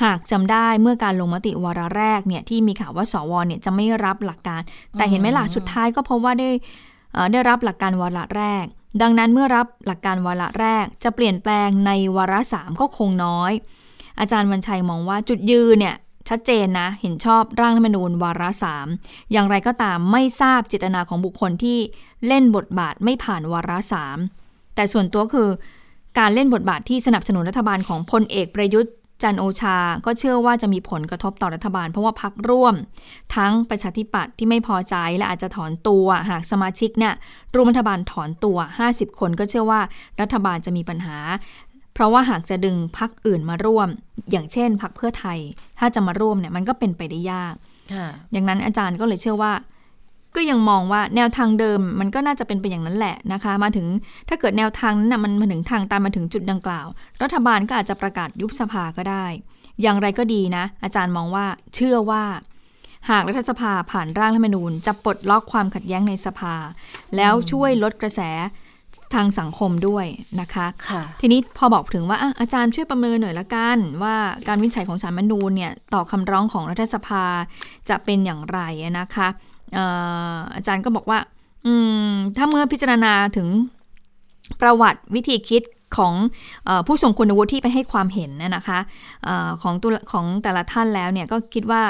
[0.02, 4.60] หากจำได้เมื่อการลงมติวาระแรกเนี่ยที่มีข่าวว่าสวเนี่ยจะไม่รับหลักการ
[4.96, 6.50] แต่เห็นไหมล่ะสุดท้ายก็เพราะว่าได้
[7.32, 8.64] ได้รับหลักการวาระแรก
[9.02, 13.52] ดังนั้นเมื่อรับหลักการวาระแรก จะเปลี่ยนแปลงในวาระสามก็คงน้อย
[14.20, 15.96] อาจารย์วันชัยมองว่าจุดยืนเนี่ย
[16.28, 18.86] ชัดเจนนะ เห็นชอบร่างรัฐธรรมนูญวาระสาม
[19.32, 21.78] อย่างไรก็ตามไม่ทราบเจตนาของบุคคลที่
[22.26, 24.18] เล่นบทบาทไม่ผ่านวาระสาม
[24.74, 25.48] แต่ส่วนตัวคือ
[26.18, 28.92] การเล่นบทบาทที่สนับสนุนรัฐบาลของพลเอกประยุทธ์
[29.22, 32.74] จันโอชา ก็เชื่อว่าจะมีผลกระทบต่อรัฐบาล เพราะว่าพักร่วม
[33.36, 37.14] ทั้งประชาธิปัตย์ที่ไม่พอใจและอาจจะถอนตัว หากสมาชิกเนี่ย
[37.54, 38.58] รวมรัฐบาลถอนตัว
[38.88, 39.80] 50 คนก็เชื่อว่า
[40.20, 41.16] รัฐบาลจะมีปัญหา
[41.98, 43.88] เพราะว่าหากจะดึงพักอื่นมาร่วม
[44.30, 45.38] อย่างเช่นพักเพื่อไทย
[45.78, 47.54] ถ้าจะมาร่วมเนี่ยมันก็เป็นไปได้ยาก
[47.92, 49.52] ค่ะดังนั้นอาจารย์ก็เลยเชื่อว่า
[50.36, 53.86] ก็ยังมองว่าแนวทางเดิมมันก็น่าจะเป็นไปอย่างนั้นแหละนะคะ มาถึง
[54.28, 56.86] ถ้าเกิดแนวทางนั้นนะมันมาถึงทางตามมาถึงจุดดังกล่าว
[57.22, 59.26] รัฐบาลก็อาจจะประกาศยุบสภาก็ได้
[59.82, 62.24] อย่างไรก็ดีนะ อาจารย์มองว่าเชื่อว่า
[63.10, 66.54] หากรัฐสภาผ่านร่างรัฐธรรมนูญจะปลดล็อกความขัดแย้งในสภา
[67.16, 68.20] แล้วช่วยลดกระแส
[69.14, 70.06] ทางสังคมด้วย
[70.40, 74.16] นะคะค่ะทีนี้พอบอกถึงว่าอะอาจารย์ช่วยประเมินหน่อยละกัน ว่า
[74.48, 77.24] การวินิจฉัยของสารมนูญเนี่ยต่อคำร้องของรัฐสภา
[77.88, 78.60] จะเป็นอย่างไร
[78.98, 79.28] นะคะ
[79.74, 79.84] เอ่
[80.32, 81.18] ออาจารย์ก็บอกว่า
[81.66, 81.72] อื
[82.08, 83.48] มถ้าเมื่อพิจารณาถึง
[84.60, 85.62] ประวัติวิธีคิด
[85.96, 86.14] ของ
[86.64, 88.78] เออผู้ทรงคุณวุฒิที่ไปให้ความเห็นนะนะคะ
[89.24, 91.82] เออของตุลาของแต่ละท่านแล้วเนี่ยก็คิดว่า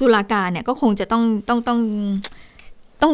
[0.00, 1.78] ตุลาการเนี่ยก็คงจะต้องต้องต้อง
[3.02, 3.12] ต้อง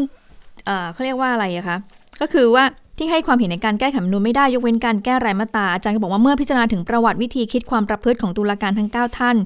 [0.66, 1.78] เอ่อเขาเรียกว่าอะไรอะคะ
[2.22, 2.64] ก็คือว่า
[2.98, 9.36] ที่ให้ความเห็นในการแก้ไขรัฐธรรมนูญไม่ได้ยกเว้นการแก้รายมาตราอาจารย์ก็บอกว่าเมื่อพิจารณาถึงประวัติวิธีคิดความประพฤติของตุลาการทั้ง 9 ท่าน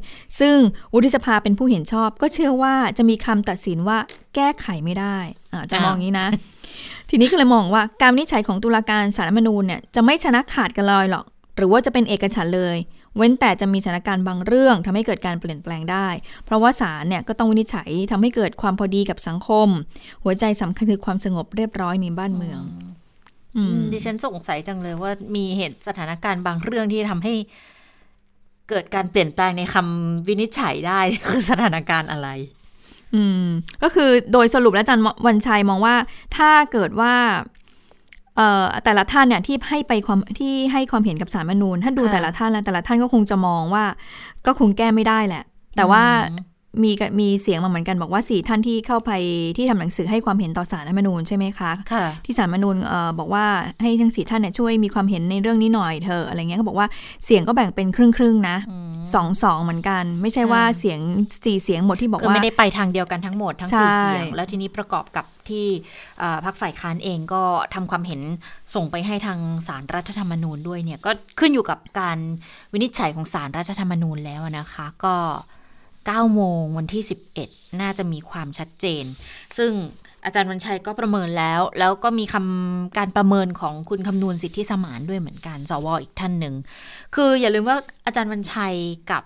[0.40, 0.56] ซึ่ง
[0.94, 3.98] วุฒิสภาเป็นผู้เห็นชอบ ก็เชื่อว่าจะมีคำตัดสินว่า
[4.34, 5.16] แก้ไขไม่ได้
[5.52, 6.28] อ่าจะมองอย่างนี้นะ
[7.10, 11.24] ทีนี้ก็เลยมองว่าการวินิจฉัยของตุลาการสารรัฐธรรมนูญเนี่ยจะไม่ชนะขาดกันลอยหรอก
[11.56, 12.76] หรือว่าจะเป็นเอกฉันท์เลย
[13.16, 16.08] เว้นแต่จะมีสถานการณ์บางเรื่องทำให้เกิดการเปลี่ยนแปลงได้
[16.44, 19.68] เพราะว่าศาลเนี่ยก็ต้องวินิจฉัยทำให้เกิดความพอดีกับสังคม
[20.24, 22.60] หัวใจสำคัญคือความสงบเรียบร้อยในบ้านเมือง
[23.56, 27.34] อืมดิฉันสงสัยจังเลยว่ามีเหตุสถานการณ์บางเรื่องที่ทำให้
[28.70, 32.28] เกิดการเปลี่ยนแปลงในคำวินิจฉัยได้คือสถานการณ์อะไร
[33.14, 33.44] อืม
[33.82, 35.94] ก็คือโดยสรุปแล้วอาจารย์วันชัยมองว่า
[36.36, 37.55] ถ้าเกิดว่าเอ่อ
[38.84, 43.84] แต่ละท่านเนี่ยที่ให้ไปความที่ให้ความเห็นกับสารรฐธรรมนูญถ้าดูค่ะแต่ละท่านแล้วแต่ละท่านก็คงจะมองว่า
[44.46, 45.42] ก็คงแก้ไม่ได้แหละ
[45.76, 46.34] แต่ว่าอื
[46.82, 49.10] มมีกมีเสียงมาเหมือนกันบอกว่าสี่ท่านที่เข้าไป
[49.56, 53.44] ที่ทำหนังสือให้ความเห็นต่อสารรัฐธรรมนูญใช่ไหมคะค่ะที่สารรัฐธรรมนูญเอ่อบอกว่า
[53.82, 56.88] ให้ทั้งสี่ท่านเนี่ยช่วยมีความเห็นในเรื่องนี้หน่อยเถอะอะไรเงี้ยเขาบอกว่า
[57.24, 61.00] เสียงก็แบ่งเป็นครึ่งครึ่งๆนะอืมสองสองเหมือนกัน ไม่ใช่ว่าค่ะเสียง
[61.44, 65.66] สี่เสียงหมดที่บอกคือว่าไม่ได้ไปทางเดียวกันทั้งหมดทั้งใช่สี่เสียง แล้วทีนี้ประกอบกับที่
[66.18, 67.42] เอ่อพรรคฝ่ายค้านเองก็
[67.74, 68.20] ทำความเห็น
[68.74, 72.18] ส่งไปให้ทางสารรัฐธรรมนูญด้วยเนี่ยก็ขึ้นอยู่กับการ
[72.72, 75.14] วินิจฉัยของสารรัฐธรรมนูญแล้วนะคะ ก็
[76.10, 77.02] 9 โมงวันที่
[77.40, 79.04] 11 น่าจะมีความชัดเจน
[79.58, 79.72] ซึ่ง
[80.24, 86.54] อาจารย์วันชัยก็ประเมินแล้ว แล้วก็มีคำการประเมินของคุณคำนวณสิทธิสมานด้วยเหมือนกัน สวอีกท่านหนึ่ง
[87.14, 88.74] คืออย่าลืมว่าอาจารย์วันชัย
[89.10, 89.22] กับ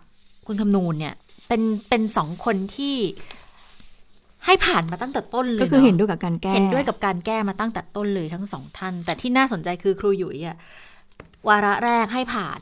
[0.47, 1.15] คุณคำนูนเนี่ย
[1.49, 2.97] เป็นเป็นสองคนที่
[4.47, 10.57] ให้ผ่านมาตั้งแต่ต้นเลยก็คืออะเห็นด้วยกับการแก้ เห็นด้วยกับการแก้มาตั้งแต่ต้นเลยทั้งสองท่าน แต่ที่น่าสนใจคือครูหยุยอะ
[11.49, 12.61] วาระแรกให้ผ่าน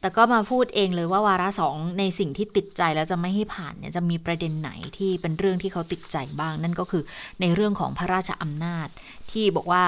[0.00, 7.02] แต่ก็มาพูดเองเลยว่าวาระสองในสิ่งที่ติดใจแล้วจะไม่ให้ผ่านเนี่ยจะมีประเด็นไหนที่เป็นเรื่องที่เขาติดใจบ้าง นั่นก็คือ
[7.40, 8.88] ในเรื่องของพระราชอำนาจ
[9.30, 9.84] ที่บอกว่า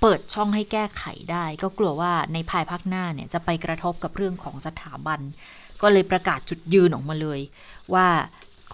[0.00, 5.20] เปิดช่องให้แก้ไขได้ ก็กลัวว่าในภายภาคหน้าเนี่ยจะไปกระทบกับเรื่องของสถาบัน
[5.82, 7.40] ก็เลยประกาศจุดยืนออกมาเลย
[7.94, 8.06] ว่า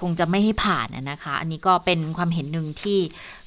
[0.00, 2.98] คงจะไม่ให้ผ่านนะนะคะ อันนี้ก็เป็นความเห็นหนึ่งที่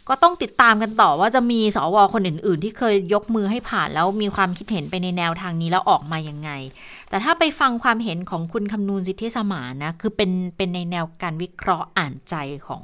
[0.10, 6.50] ก็ต้องติดตามกันต่อว่าจะมีสวคนอื่น ๆ ที่เคยยกมือให้ผ่านแล้วมีความคิดเห็นไปในแนวทางนี้แล้วออกมายังไง
[7.10, 12.36] แต่ถ้าไปฟังความเห็นของคุณคำนูนสิทธิสมานนะคือเป็นเป็นในแนวการวิเคราะห์อ่านใจ
[12.68, 12.84] ของ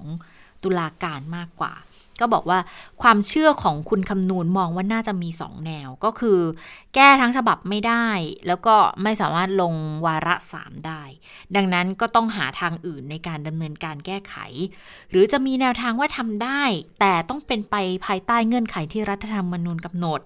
[0.64, 1.74] ตุลาการมากกว่า
[2.22, 2.60] ก็บอกว่า
[3.02, 6.40] ความเชื่อของคุณคำนูนมองว่าน่าจะมีสองแนว ก็คือ
[6.96, 8.08] แก้ทั้งฉบับไม่ได้
[8.48, 9.74] แล้วก็ไม่สามารถลง
[10.06, 11.02] วาระสามได้
[11.56, 14.36] ดังนั้นก็ต้องหาทางอื่นในการดำเนินการแก้ไข
[15.12, 16.64] หรือจะมีแนวทางว่าทำได้
[17.00, 17.76] แต่ต้องเป็นไป
[18.06, 20.22] ภายใต้เงื่อนไขที่รัฐธรรมนูญกำหนด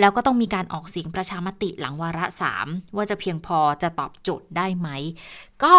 [0.00, 4.88] แล้วก็ต้องมีการออกเสียงประชามติหลังวาระสามว่าจะเพียงพอจะตอบโจทย์ได้ไหม
[5.64, 5.74] ก็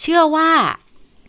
[0.00, 0.50] เชื่อว่า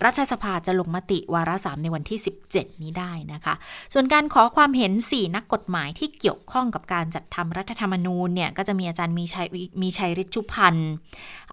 [0.05, 3.53] รัฐสภาจะลงมติวาระสามในวันที่ 17 นี้ได้นะคะ
[3.93, 9.47] ส่วนการขอความเห็น 4 นักกฎหมายที่เกี่ยวข้องกับการจัดทำรัฐธรรมนูญเนี่ยก็จะมีอาจารย์มีชัย
[9.81, 10.91] มีชัยฤทธิชุพันธ์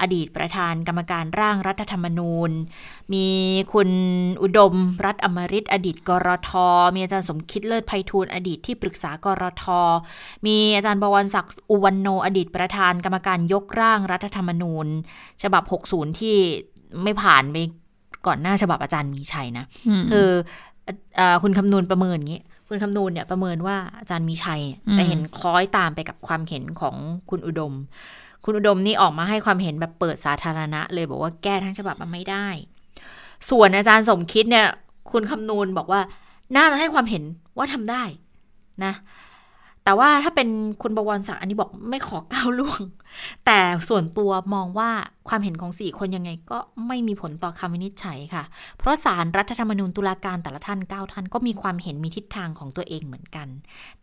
[0.00, 2.50] อดีตประธานกรรมการร่างรัฐธรรมนูญ
[3.14, 3.26] มี
[3.72, 3.90] คุณ
[4.42, 4.74] อุดม
[5.06, 6.50] รัฐอมริตอดีตกรท
[6.94, 9.64] มีอาจารย์สมคิดเลิศไพฑูรย์อดีตที่ปรึกษากรท
[10.46, 14.86] มีอาจารย์บวรศักดิ์อุวันโนอดีตประธานกรรมการยกร่างรัฐธรรมนูญ
[15.42, 16.36] ฉบับ 60 ที่
[17.02, 17.56] ไม่ผ่านไป
[18.26, 19.64] ก่อนหน้าฉบับอาจารย์มีชัยนะ
[20.00, 20.28] มคือ
[20.84, 26.96] เอ่อเอ่อคุณคำนวณประเมินอย่างนี้ คุณคำนวณเนี่ยประเมินว่าอาจารย์มีชัยเนี่ยอืมจะเห็นคล้อยตามไปกับความเห็นของ
[27.30, 27.74] คุณอุดม
[28.44, 32.46] คุณอุดมนี่ออกมาให้ความเห็นแบบเปิดสาธารณะ เลยบอกว่าแก้ทั้งฉบับมันไม่ได้
[33.50, 34.66] ส่วนอาจารย์สมคิดเนี่ย
[35.12, 36.00] คุณคำนวณบอกว่า
[36.56, 37.24] น่าจะให้ความเห็น
[37.58, 38.02] ว่าทำได้
[38.84, 38.92] นะ
[39.86, 40.48] แต่ว่าถ้าเป็น
[40.82, 42.80] คุณบวรศักดิ์อันนี้บอกไม่ขอก้าวล่วง
[43.46, 44.90] แต่ส่วนตัวมองว่า
[45.28, 48.44] ความเห็นของสี่คนยังไงก็ไม่มีผลต่อคำวินิจฉัยค่ะ
[48.78, 53.48] เพราะสารรัฐธรรมนูญตุลาการแต่ละท่านเก้าท่านก็มีความเห็นมีทิศทางของตัวเองเหมือนกัน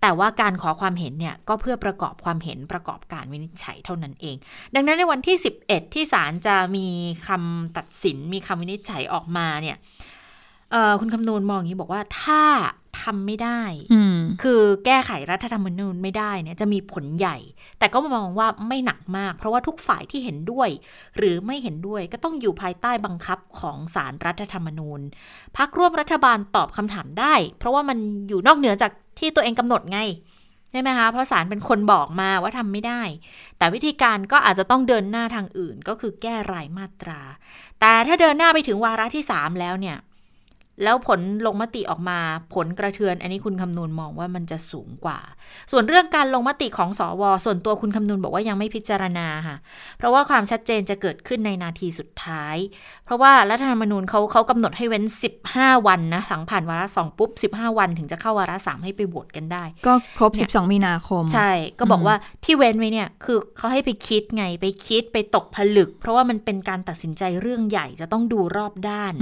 [0.01, 4.35] แต่ว่าการขอความเห็นเนี่ยก็เพื่อประกอบความเห็นประกอบการวินิจฉัยเท่านั้นเอง
[4.75, 6.87] ดังนั้นในวันที่ 11 ที่ศาลจะมี
[7.27, 9.77] คำตัดสินมีคำวินิจฉัยออกมาเนี่ย
[10.99, 12.43] คุณคำนูนมองอย่างนี้บอกว่าถ้า
[13.01, 13.61] ทำไม่ได้
[14.41, 17.37] คือแก้ไขรัฐธรรมนูญไม่ได้เนี่ยจะมีผลใหญ่
[17.79, 20.69] แต่ก็มองว่าไม่หนักมาก เพราะว่าทุกฝ่ายที่เห็นด้วย
[21.17, 25.01] หรือไม่เห็นด้วยก็ต้องอยู่ภายใต้บังคับของสารรัฐธรรมนูญ
[25.57, 27.97] พักร่วมรัฐบาลตอบคำถามได้ เพราะว่ามัน
[28.29, 29.99] อยู่นอกเหนือจากที่ตัวเองกำหนดไง
[30.71, 33.01] ใช่ไหมคะ เพราะสารเป็นคนบอกมาว่าทำไม่ได้
[33.57, 37.21] แต่วิธีการก็อาจจะต้องเดินหน้าทางอื่นก็คือแก้รายมาตรา
[37.79, 39.97] แต่ถ้าเดินหน้าไปถึงวาระที่ 3 แล้วเนี่ย
[40.83, 42.19] แล้วผลลงมติออกมา
[42.55, 45.19] ผลกระเทือน อันนี้คุณคำนวณมองว่ามันจะสูงกว่า
[45.71, 49.57] ส่วนเรื่องการลงมติของสอวส่วนตัวคุณคำนวณบอกว่ายังไม่พิจารณาค่ะ
[49.97, 52.55] เพราะว่าความชัดเจนจะเกิดขึ้นในนาทีสุดท้าย
[53.05, 55.03] เพราะว่ารัฐธรรมนูญเขาเขากำหนดให้เว้น
[55.45, 69.13] 15 วันนะหลังผ่านวาระสองปุ๊บ 15 วันถึงจะเข้าวาระสามให้ไปโหวตกันได้ ก็ครบ 12 มีนาคม ใช่ ก็บอกว่าที่เว้นไว้เนี่ยคือเขาให้ไปคิดไงไปคิดไปตกผลึก เพราะว่ามันเป็นการตัดสินใจเรื่องใหญ่จะต้องดูรอบด้าน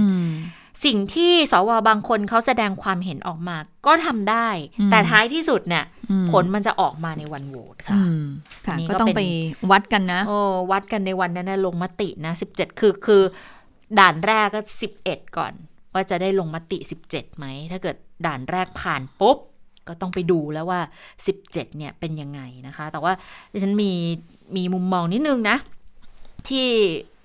[0.84, 3.56] สิ่งที่สวบางคนเขาแสดงความเห็นออกมา
[3.86, 4.48] ก็ทำได้
[4.90, 5.84] แต่ท้ายที่สุดเนี่ย
[6.30, 7.96] ผลมันจะออกมาในวันโหวตค่ะ
[8.88, 9.20] ก็ต้องไป
[9.70, 10.38] วัดกันนะโอ้
[10.72, 13.22] วัดกันในวันนั้นนะลงมตินะสิบเจ็ดคือคือ
[13.98, 15.52] ด่านแรกก็สิบเอ็ดก่อน
[15.92, 19.38] ว่าจะได้ลงมติสิบเจ็ดไหม ถ้าเกิดด่านแรกผ่านปุ๊บ
[19.88, 20.80] ก็ต้องไปดูแล้วว่า
[21.26, 23.12] สิบเจ็ดเนี่ยเป็นยังไงนะคะ แต่ว่า
[23.52, 23.92] ดิฉันมี
[24.56, 25.56] มีมุมมองนิดนึงนะ
[26.48, 26.66] ที่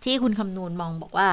[0.08, 1.28] ที่คุณคำนูนมองบอกว่า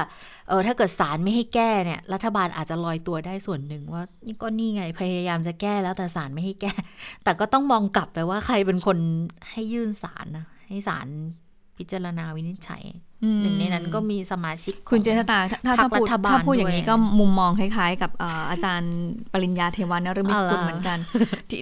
[0.47, 6.73] เออถ้าเกิดศาลไม่ให้แก้เนี่ย รัฐบาลอาจจะลอยตัวได้ส่วนหนึ่งว่านี่ก็นี่ไงพยายามจะแก้แล้วแต่ศาลไม่ให้แก้
[7.23, 8.97] แต่ก็ต้องมองกลับไปว่าใครเป็นคน
[9.49, 11.07] ให้ยื่นศาลนะให้ศาล
[11.77, 12.83] พิจารณาวินิจฉัย
[13.41, 18.11] หนึ่งในนั้นก็มีสมาชิก คุณเจษตาถ้าถ้าพูดถ้าพูดอย่างนี้ก็มุมมองคล้ายๆ กับ
[18.49, 18.93] อาจารย์
[19.33, 20.97] ปริญญาเทวานรมิตคุณเหมือนกัน
[21.49, 21.59] ที่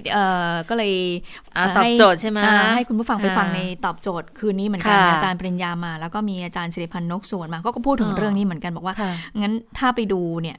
[0.68, 0.92] ก็เลย
[1.76, 2.38] ตอบโจทย์ใช่ไหม
[2.74, 8.94] ให้คุณผู้ฟังไปฟังในตอบโจทย์คืนนี้เหมือนกันอาจารย์ปริญญามา แล้วก็มีอาจารย์สิริพันธ์นกสวนมา ก็พูดถึงเรื่องนี้เหมือนกันบอกว่า
[9.40, 10.58] งั้นถ้าไปดูเนี่ย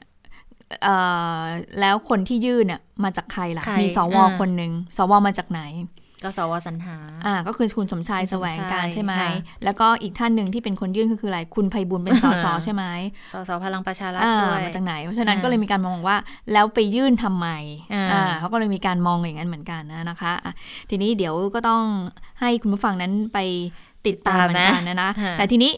[1.80, 5.60] แล้วคนที่ยื่นเนี่ยมาจากใครล่ะ มีสวคนหนึ่งสวมาจากไหน
[6.24, 9.12] ก็สวสัญหา อ่า ก็คือคุณสมชายแสวงการใช่ไหม
[9.64, 12.84] แล้วก็อีกท่านหนึ่งที่เป็นคนยื่นก็คืออะไร คุณไพบุญเป็นสสใช่ไหม
[13.32, 16.16] สสพลังประชารัฐด้วยมาจากไหน เพราะฉะนั้นก็เลยมีการมองว่า
[16.52, 17.48] แล้วไปยื่นทำไม
[18.12, 20.52] อ่าเขาก็เลยมีการมองอย่างนั้นเหมือนกันนะคะะ
[20.90, 21.82] ทีนี้เดี๋ยวก็ต้อง
[22.40, 23.38] ให้คุณผู้ฟังนั้นไป
[24.06, 25.72] ติดตามเหมือนกันนะนะ แต่ทีนี้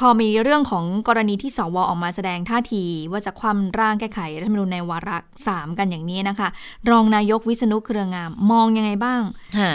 [0.00, 6.48] พอมีเรื่องของกรณีที่สวออกมาแสดงท่าที ว่าจะคว่ำร่างแก้ไขรัฐธรรมนูญในวาระสามกันอย่างนี้นะคะ
[6.90, 9.22] รองนายกวิษณุเครืองาม มองยังไงบ้าง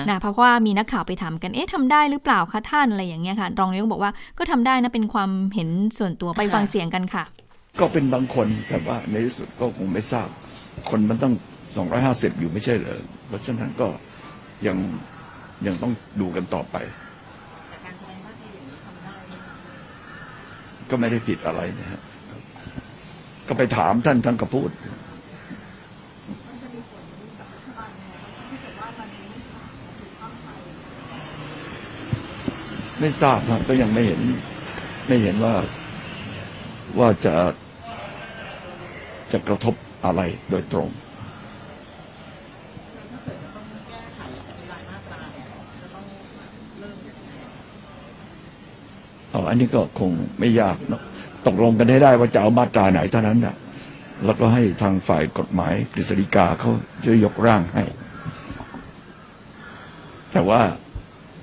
[0.09, 7.23] นะเพราะว่ามีนักข่าวไปถามกันเอ๊ะทำได้หรือเปล่าคะท่านอะไรอย่างเงี้ยค่ะ รองนายกบอกว่าก็ทำได้นะเป็นความเห็นส่วนตัวไปฟังเสียงกันค่ะ
[7.79, 10.27] ก็เป็นบางคนแต่ว่าในที่สุดก็คงไม่ทราบ
[10.89, 11.33] คนมันต้อง
[11.87, 13.87] 250 อยู่ไม่ใช่เหรอเพราะฉะนั้นก็
[14.67, 14.77] ยัง
[15.67, 16.77] ยังต้องดูกันต่อไป
[20.89, 22.01] ก็ไม่ได้ผิดอะไรนะฮะ
[23.47, 24.69] ก็ไปถามท่านท่านก็พูด
[32.99, 34.21] ไม่ทราบครับก็ยังไม่เห็น
[35.07, 35.55] ไม่เห็นว่า
[36.99, 37.35] ว่าจะ
[39.31, 40.89] จะกระทบอะไรโดยตรง
[49.49, 51.01] อันนี้ก็คงไม่ยากเนาะ
[51.47, 53.55] ตกลงกันให้ได้ว่าจะเอามาตราไหนเท่านั้นนะ
[54.25, 56.71] แล้วก็ให้ทางฝ่ายกฎหมายกฤษฎีกาเขา
[57.03, 57.83] ช่วยยกร่างให้
[60.31, 60.61] แต่ว่า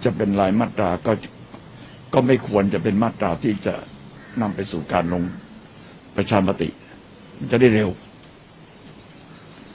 [0.04, 1.12] จะเป็นลายมาตราก็
[2.14, 3.74] ก็ไม่ควรจะเป็นมาตราที่จะ
[4.40, 5.22] นำไปสู่การลง
[6.16, 6.68] ประชามติ
[7.50, 7.90] จะได้เร็ว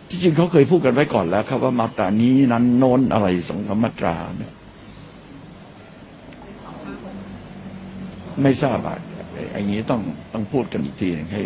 [0.10, 4.54] ที่จริงเขาเคยพูดกันไว้ก่อนแล้ว ครับว่ามาตรานี้นั้นโน้นอะไรสองมาตราเนี่ย
[8.44, 8.98] ไม่ทราบอะ
[9.56, 10.02] อันนี้ต้อง
[10.34, 11.44] ต้องพูดกันอีกทีนึงให้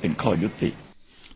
[0.00, 0.70] เป็นข้อยุติ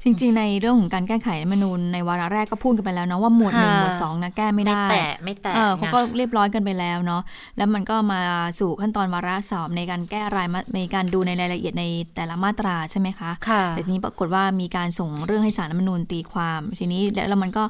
[0.04, 7.22] จริง ๆ ในเรื่องของการแก้ไขรัฐมนูญในวาระแรกก็พูดกันไปแล้วเนาะว่าหมวดหนึ่งหมวดสองนะแก้ไม่ได้ ไม่แตะไม่แตะเขาก็เรียบร้อยกันไปแล้วเนาะ
[7.56, 8.20] แล้วมันก็มา
[8.58, 11.84] สู่ขั้นตอนวาระสอบในการแก้รายในการดูในรายละเอียดใน
[12.14, 17.64] แต่ละมาตราใช่ไหมคะค่ะแต่ทีนี้ปรากฏว่ามีการส่งเรื่องให้สารรัฐมนูญตีความ ทีนี้แล้วมันก็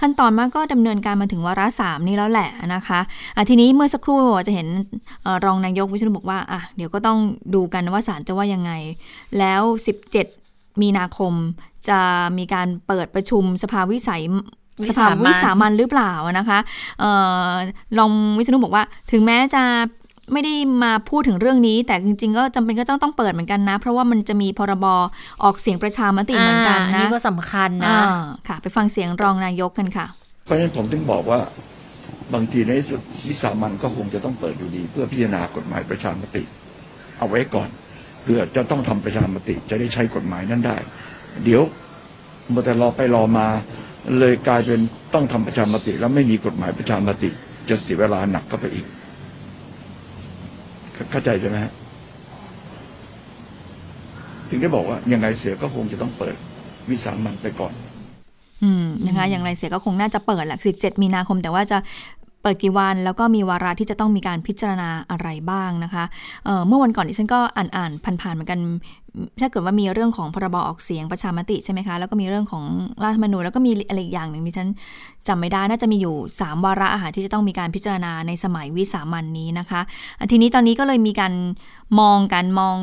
[0.00, 4.68] ขั้นตอนมันก็ดำเนินการมาถึงวาระสามนี้แล้วแหละนะคะะทีนี้เมื่อสักครู่จะเห็น
[5.44, 7.18] รองนายกวิชนุบอกว่าอะเดี๋ยวก็ต้อง
[7.54, 8.72] ดูกันว่าศาลจะว่ายังไง
[9.38, 10.45] แล้ว 17
[10.82, 11.32] มีนาคม
[11.88, 12.00] จะ
[12.38, 14.22] มีการเปิดประชุมสภาวิสัย
[14.88, 16.58] สภาวิสามันหรือเปล่านะคะ
[17.02, 17.04] อ
[17.48, 17.52] อ
[17.98, 19.62] ลองวิษณุบอกว่าถึงแม้จะ
[20.32, 24.86] ไม่ได้มาพูดถึงเรื่องนี้ แต่จริง ๆ ก็จำเป็นก็ต้องต้องเปิดเหมือนกันนะ เพราะว่ามันจะมีพรบ
[25.42, 27.96] ออกเสียงประชามติเหมือนกันนะนี่ก็สำคัญนะ
[28.48, 30.06] ค่ะ ไปฟังเสียงรองนายกกันค่ะ
[30.44, 31.40] เพราะฉะนั้นผมถึงบอกว่า
[32.34, 36.42] บางทีในสุดวิสามันก็คงจะต้องเปิดอยู่ดี เพื่อพิจารณากฎหมายประชามติ
[37.18, 37.68] เอาไว้ก่อน
[38.26, 40.76] เพื่อจะต้องทำประชามติจะได้ใช้กฎหมายนั้นได้
[41.44, 41.62] เดี๋ยว
[42.50, 43.46] เมื่อแต่รอไปรอมา
[44.18, 44.80] เลยกลายเป็น
[45.14, 47.30] ต้องทำประชามติ แล้วไม่มีกฎหมายประชามติ
[47.68, 48.86] จะเสียเวลาหนักก็ไปอีก
[51.10, 51.72] เข้าใจใช่ไหมฮะ
[54.48, 56.34] ถึงได้บอกว่ายังไงเสียก็คงจะต้องเปิด
[56.90, 57.72] วิสามันไปก่อน
[58.62, 61.78] อืมนะคะอย่างไรเสียก็คงน่าจะเปิดแหละ17 มีนาคม แต่ว่าจะ
[62.46, 66.04] ปิดกี่วันแล้วก็มีวาระที่จะต้องมีการพิจารณาอะไรบ้างนะคะ
[66.44, 68.60] เเมื่อวันก่อนที่ฉันก็อ่านอ่านผ่านๆเหมือนกัน
[69.40, 72.64] ถ้าเกิดว่ามีเรื่องของพรบออกเสียงประชามติใช่ไหมคะ แล้วก็มีเรื่องของ
[73.02, 74.68] รัฐธรรมนูญแล้วก็มีอะไรอย่างหนึ่งที่ฉัน
[75.28, 79.80] จำไม่ได้ น่าจะมีอยู่ 3 วาระอาหารที่จะต้องมีการพิจารณาในสมัยวิสามันนี้นะคะ
[80.30, 81.32] ทีนี้ตอนนี้ก็เลยมีการ
[82.00, 82.76] มองกันมอง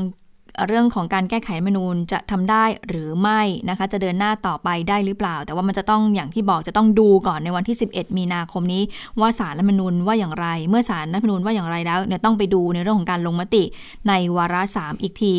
[0.68, 8.84] เรื่องของการแก้ไขรัฐมนูญจะทำได้หรือไม่นะคะ จะเดินหน้าต่อไปได้หรือเปล่า แต่ว่ามันจะต้องอย่างที่บอกจะต้องดูก่อนในวันที่ 11 มีนาคมนี้
[9.20, 13.64] ว่าสารรัฐมนูญว่าอย่างไร เมื่อสารรัฐมนูญว่าอย่างไรแล้วเนี่ยต้องไปดูในเรื่องของการลงมติ
[14.08, 15.36] ในวาระ 3 อีกที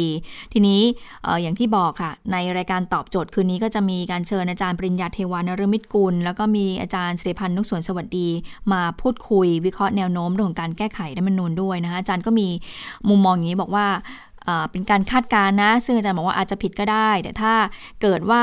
[0.53, 0.81] ทีนี้
[1.27, 8.29] ออย่างที่บอกค่ะ ในรายการตอบโจทย์คืนนี้ก็จะมีการเชิญอาจารย์ปริญญาเทวานรมิตรกุล แล้วก็มีอาจารย์สิริพันธ์นุกสวนสวัสดี
[8.73, 12.49] มาพูดคุย วิเคราะห์แนวโน้มเรื่องของการแก้ไขรัฐมนูญด้วยนะคะอาจารย์ก็มี
[13.09, 13.87] มุมมองอย่างนี้บอกว่า
[14.71, 17.53] เป็นการคาดการณ์นะ ซึ่งอาจารย์บอกว่าอาจจะผิดก็ได้ แต่ถ้า
[18.03, 18.43] เกิดว่า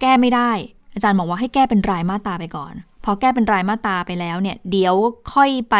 [0.00, 0.50] แก้ไม่ได้
[0.94, 2.72] อาจารย์บอกว่าให้แก้เป็นรายมาตราไปก่อน
[3.04, 4.94] พอแก้เป็นรายมาตราไปแล้วเนี่ยเดี๋ยว
[5.34, 5.76] ค่อยไป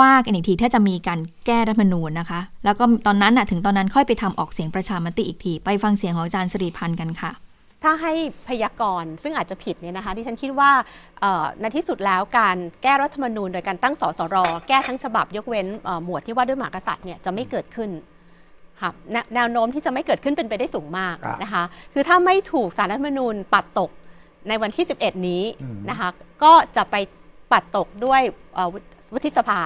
[0.00, 7.30] ว่ากันอีกทีถ้าจะมีการแก้รัฐมนูญนะคะ แล้วก็ตอนนั้นถึงตอนนั้นค่อยไปทำออกเสียงประชามติอีกที ไปฟังเสียงของอาจารย์สิริพันธ์กันค่ะ
[7.84, 8.12] ถ้าให้
[8.48, 10.70] พยากรณ์ซึ่งอาจจะผิดเนี่ยนะคะที่ฉันคิดว่า
[11.60, 14.36] ในที่สุดแล้วการแก้รัฐธรรมนูญโดยการตั้งสสร
[14.68, 15.66] แก้ทั้งฉบับยกเว้น
[16.04, 17.90] หมวดที่ว่าด้วยหมากษัตริย์เนี่ยจะไม่เกิดขึ้น
[18.82, 18.94] ครับ
[19.34, 23.90] แนวโน้มที่จะไม่เกิดขึ้นเป็นไปได้สูงมากนะคะ คือถ้าไม่ถูกสารรัฐธรรมนูญปัดตก
[24.48, 25.42] ในวันที่ 11 นี้
[25.90, 26.08] นะคะ
[26.44, 26.96] ก็จะไป
[27.52, 28.22] ปัดตกด้วย
[29.14, 29.60] วุฒิสภา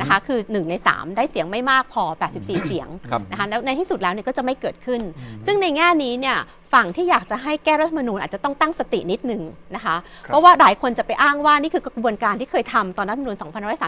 [0.00, 2.88] นะคะคือ 1 ใน 3 ได้เสียงไม่มากพอ 84 เสียง
[3.30, 5.00] นะคะแล้วในที่สุดแล้วเนี่ยก็จะไม่เกิดขึ้น
[5.46, 6.36] ซึ่งในแง่นี้เนี่ย
[6.74, 9.42] ฝั่งที่อยากจะให้แก้รัฐธรรมนูญอาจจะต้องตั้งสตินิดหนึ่ง
[9.76, 13.36] นะคะเพราะว่าหลายคนจะไปอ้างว่านี่คือกระบวนการที่เคยทำตอนรัฐธรรมนูญ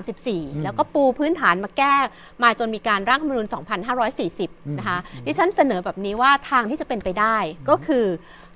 [0.06, 1.94] 2534 แล้วก็ปูพื้นฐานมาแก้
[2.42, 3.46] มาจนมีการร่างรัฐธรรมนูญ
[4.12, 7.36] 2540 นะคะดิฉันเสนอแบบนี้ว่าทางที่จะเป็นไปได้
[7.68, 8.04] ก็คือ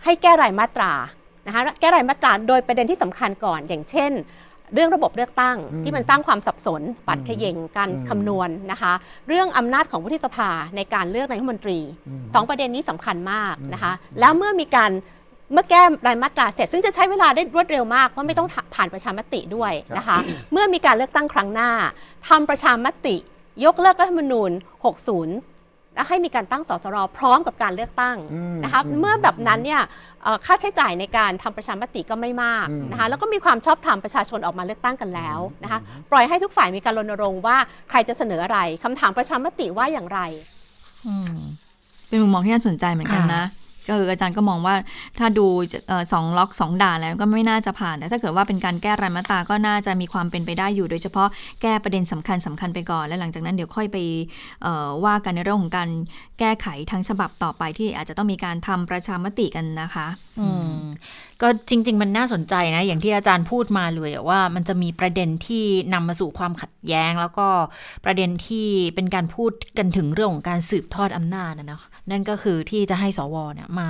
[0.05, 0.93] ให้แก้รายมาตรา
[1.47, 4.13] นะคะแก้รายมาตราโดยประเด็นที่สำคัญก่อน อย่างเช่น
[4.75, 8.93] เรื่องระบบเลือกตั้งที่มันสร้างความสับสน ปัดขย่งการคำนวณนะคะ
[9.29, 11.79] เรื่องอำนาจของวุฒิสภาในการเลือกนายกรัฐมนตรี
[12.35, 14.91] สองประเด็นนี้สำคัญมากนะคะ แล้วเมื่อมีการ
[15.53, 20.17] เมื่อแก้รายมาตราเสร็จ ซึ่งจะใช้เวลาได้รวดเร็วมากเพราะไม่ต้องผ่านประชามติด้วยนะคะ
[20.53, 21.71] เมื่อมีการเลือกตั้งครั้งหน้า
[22.29, 23.17] ทำประชามติ
[23.65, 24.51] ยกเลิกรัฐธรรมนูญ
[25.05, 25.54] 60และ
[26.09, 28.17] ให้มีการตั้งสสรพร้อมกับการเลือกตั้ง
[28.65, 29.83] นะคะเมื่อแบบนั้นเนี่ย
[30.47, 35.81] ค่าใช้จ่ายในการทำประชามติก็ไม่มากนะคะแล้วก็มีความชอบธรรมประชาชนออกมาเลือกตั้งกันแล้วนะคะ
[36.11, 37.57] ปล่อยให้ทุกฝ่ายมีการรณรงค์ว่า
[37.91, 40.21] ใครจะเสนออะไรคำถามประชามติว่าอย่างไร
[42.09, 43.45] เป็นมุมมองที่น่าสนใจเหมือนกันนะ
[43.89, 44.75] ก็คืออาจารย์ก็มองว่า
[45.19, 45.47] ถ้าดู
[46.13, 51.29] สองล็อกสองด่านแล้วก็ไม่น่าจะผ่านแต่ถ้าเกิดว่าเป็นการแก้รายมาตราก็น่าจะมีความเป็นไปได้อยู่ โดยเฉพาะ
[51.63, 53.97] แก้ประเด็นสำคัญสำคัญไปก่อน แล้วหลังจากนั้นเดี๋ยวค่อยไป
[55.05, 55.89] ว่ากันในเรื่องของการ
[56.39, 60.07] แก้ไขทั้งฉบับต่อไปที่อาจจะต้องมีการทำประชามติกันนะคะ
[60.41, 60.79] อืม
[61.43, 67.49] ก็จริง ๆ มันน่าสนใจนะ อย่างที่อาจารย์พูดมาเลยว่ามันจะมีประเด็นที่นำมาสู่ความขัดแย้ง แล้วก็
[68.05, 73.89] ประเด็นที่เป็นการพูดกันถึงเรื่องของการสืบทอดอำนาจนะนะนั่นก็คือที่จะให้สวเนี่ยมา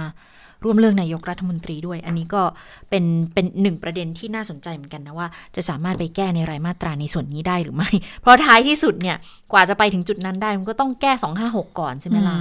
[0.65, 2.43] ร่วมเรื่องนายกรัฐมนตรีด้วย อันนี้ก็
[2.91, 3.05] เป็น
[3.35, 9.17] เป็นหนึ่งประเด็นที่น่าสนใจเหมือนกันนะว่า จะสามารถไปแก้ในรายมาตราในส่วนนี้ได้หรือไม่ เพราะท้ายที่สุดเนี่ย
[9.53, 12.39] กว่าจะไปถึงจุดนั้นได้มันก็ต้องแก้สองห้าหกก่อนใช่ไหมล่ะ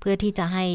[0.00, 0.66] เพื่อที่จะให้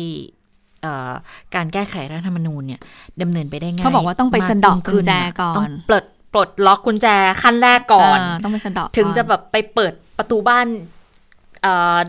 [1.55, 2.79] การแก้ไขรัฐธรรมนูญเนี่ย
[3.21, 7.07] ดำเนินไปได้ง่ายเขาบอกว่าต้องไปสะดอกกุญแจก่อนปลดปลดล็อกกุญแจ
[7.41, 10.67] ขั้นแรกก่อนต้องไปสะดอกถึงจะแบบไปเปิดประตูบ้าน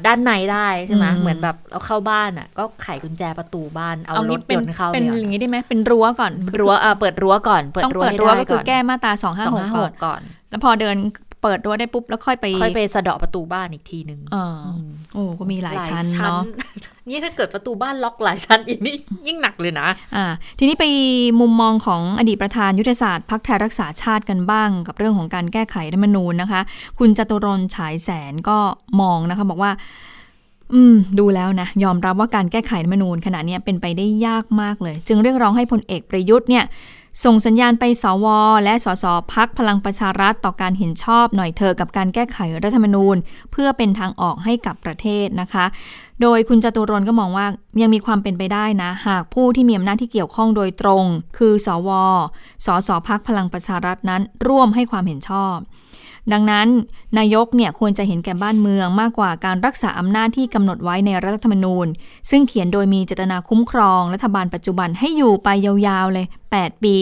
[0.07, 10.97] ด้านในได้ใช่ไหมเหมือนแบบเราเข้าบ้านอะ ก็ไขกุญแจประตูบ้านเอารถยนต์เข้าเป็นอย่างนี้ได้ไหมเป็นรั้วก่อนรั้วเปิดรั้วก่อนเปิดรั้วเปิดรั้วก็คือแก้มาตราสองห้าหกก่อน แล้วพอเดิน
[11.47, 14.47] เปิดรั้วได้ปุ๊บแล้วค่อยไป ค่อยไปสะเดาะประตูบ้านอีกทีหนึ่งอ๋อ
[15.15, 16.43] โอ้ก็มีหลายชั้นเนาะ
[17.09, 20.27] นี่ถ้าเกิดประตูบ้านล็อกหลายชั้นอีกนี่ยิ่งหนักเลยนะ อ่า
[20.59, 20.85] ทีนี้ไป
[21.41, 26.61] มุมมองของอดีตประธานยุทธศาสตร์พักไทยรักษาชาติกันบ้าง กับเรื่องของการแก้ไขรัฐมนูญนะคะ
[26.99, 28.59] คุณจตุรนฉายแสนก็
[29.01, 29.73] มองนะคะ บอกว่า
[30.75, 36.65] อืม ดูแล้วนะ ยอมรับว่าการแก้ไขรัฐธรรมนูญขณะนี้เป็นไปได้ยากมากเลย จึงเรียกร้องให้พลเอกประยุทธ์เนี่ย
[37.25, 38.27] ส่งสัญญาณไปสว
[38.65, 43.17] และสสพักพลังประชารัฐต่อการเห็นชอบหน่อยเธอกับการแก้ไขรัฐธรรมนูญ
[43.53, 45.65] เพื่อเป็นทางออกให้กับประเทศนะคะ
[46.23, 47.47] โดยคุณจตุรนก็มองว่า
[47.81, 51.05] ยังมีความเป็นไปได้นะ หากผู้ที่มีอำนาจที่เกี่ยวข้องโดยตรง
[51.39, 51.91] คือสว
[52.67, 55.57] สสพักพลังประชารัฐนั้น ร่วมให้ความเห็นชอบ
[56.33, 56.69] ดังนั้น
[57.19, 61.87] นายกเนี่ยควรจะเห็นแก่บ้านเมืองมากกว่าการรักษาอำนาจที่กำหนดไว้ในรัฐธรรมนูญ
[62.31, 66.97] ซึ่งเขียนโดยมีเจตนาคุ้มครอง รัฐบาลปัจจุบันให้อยู่ไปยาวๆเลย 8 ปี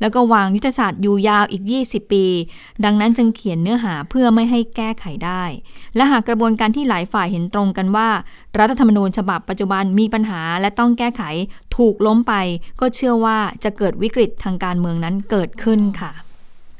[0.00, 2.24] แล้วก็วางยุทธศาสตร์อยู่ยาวอีก 20 ปี
[2.84, 5.42] ดังนั้นจึงเขียนเนื้อหาเพื่อไม่ให้แก้ไขได้
[5.96, 8.08] และหากกระบวนการที่หลายฝ่ายเห็นตรงกันว่า
[8.58, 11.22] รัฐธรรมนูญฉบับปัจจุบันมีปัญหาและต้องแก้ไข
[11.76, 12.34] ถูกล้มไป
[12.80, 16.12] ก็เชื่อว่าจะเกิดวิกฤตทางการเมืองนั้นเกิดขึ้นค่ะ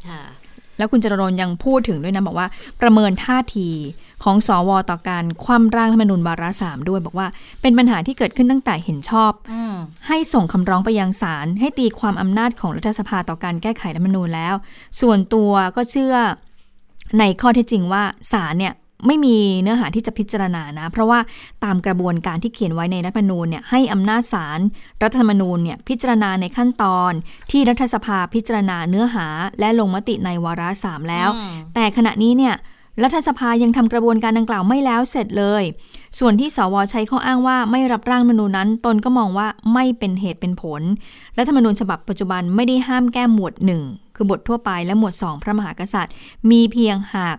[0.08, 0.22] ค่ะ
[0.78, 2.48] แล้วคุณจรรนยังพูดถึงด้วยนะ บอกว่า
[2.80, 3.68] ประเมินท่าที
[4.24, 7.26] ของสอวต่อการคว่ำร่างรัฐธรรมนูญวาระสามด้วย บอกว่า
[7.62, 9.54] เป็นปัญหาที่เกิดขึ้นตั้งแต่เห็นชอบอ
[10.08, 14.54] ให้ส่งคำร้องไปยังศาลให้ตีความอำนาจของรัฐสภาต่อการแก้ไขรัฐธรรมนูญแล้ว
[15.00, 16.14] ส่วนตัวก็เชื่อ
[17.18, 18.74] ในข้อเท็จจริงว่าศาลเนี่ย
[19.06, 21.18] ไม่มีเนื้อหาที่จะพิจารณานะ เพราะว่า
[21.64, 24.60] ตามกระบวนการที่เขียนไว้ในรัฐธรรมนูญเนี่ยให้อำนาจศาล
[25.02, 27.12] รัฐธรรมนูญเนี่ยพิจารณาในขั้นตอน
[27.50, 29.26] ที่รัฐสภาพิจารณาเนื้อหา
[29.60, 32.54] และลงมติในวาระสามแล้วอืมแต่ขณะนี้เนี่ย
[33.02, 35.62] รัฐสภายังทำกระบวนการดังกล่าวไม่แล้วเสร็จเลย
[36.18, 40.82] ส่วนที่สวใช้ข้ออ้างว่าไม่รับร่างรัฐธรรมนูญนั้น ตนก็มองว่าไม่เป็นเหตุเป็นผล
[41.38, 43.82] รัฐธรรมนูญฉบับปัจจุบันไม่ได้ห้ามแก้หมวดหนึ่ง
[44.16, 46.14] คือบททั่วไปและหมวดสองพระมหากษัตริย์
[46.50, 47.38] มีเพียงหาก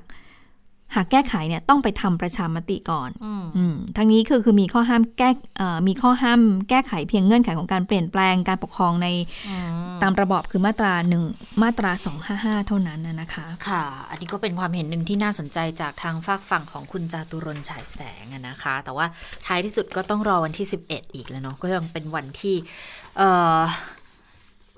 [0.96, 9.08] หากแก้ไขเนี่ยต้องไปทำประชามติก่อนอืมอืมทั้งนี้คือคือมีข้อห้ามแก้เอ่อมีข้อห้ามแก้ไขเพียงเงื่อนไขของการเปลี่ยนแปลงการปกครองใน
[9.50, 9.72] อืม
[10.04, 11.24] ตามระบอบคือมาตราหนึ่ง
[11.64, 11.92] มาตรา
[12.30, 19.06] 255 เท่านั้นนะนะคะ ค่ะ อันนี้ก็เป็นความเห็นหนึ่งที่น่าสนใจจากทางฝากฝั่งของคุณจาตุรนต์ฉายแสงอะนะคะ แต่ว่า
[19.46, 22.56] ท้ายที่สุดก็ต้องรอวันที่ 11 อีกแล้วเนาะก็ยังเป็นวันที่
[23.18, 23.62] เอ่อ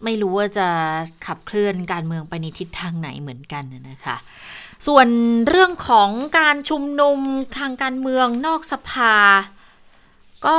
[0.05, 0.67] ไม่รู้ว่าจะ
[1.25, 4.17] ขับเคลื่อนการเมืองไปในทิศทางไหนเหมือนกันน่ะนะคะ
[4.85, 5.07] ส่วน
[5.49, 6.09] เรื่องของ
[6.39, 7.19] การชุมนุม
[7.57, 9.15] ทางการเมืองนอกสภา
[10.45, 10.57] ก็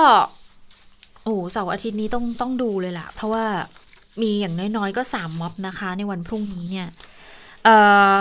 [1.22, 3.46] โอ้เสาร์อาทิตย์นี้ต้องต้องดูเลยล่ะ เพราะว่า
[4.22, 6.88] มีอย่างน้อยๆก็สามม็อบนะคะ ในวันพรุ่งนี้เนี่ย
[7.64, 7.76] เอ่
[8.14, 8.16] อ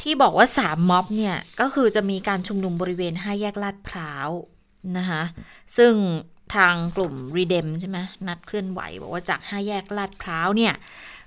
[0.00, 4.28] ที่บอกว่าสามม็อบเนี่ย ก็คือจะมีการชุมนุมบริเวณห้าแยกลาดพร้าว
[4.98, 5.22] นะคะ
[5.76, 5.94] ซึ่ง
[6.54, 10.74] ทางกลุ่ม Redem ใช่ไหมนัดเคลื่อนไหว บอกว่าจากห้าแยกลาดพร้าวเนี่ย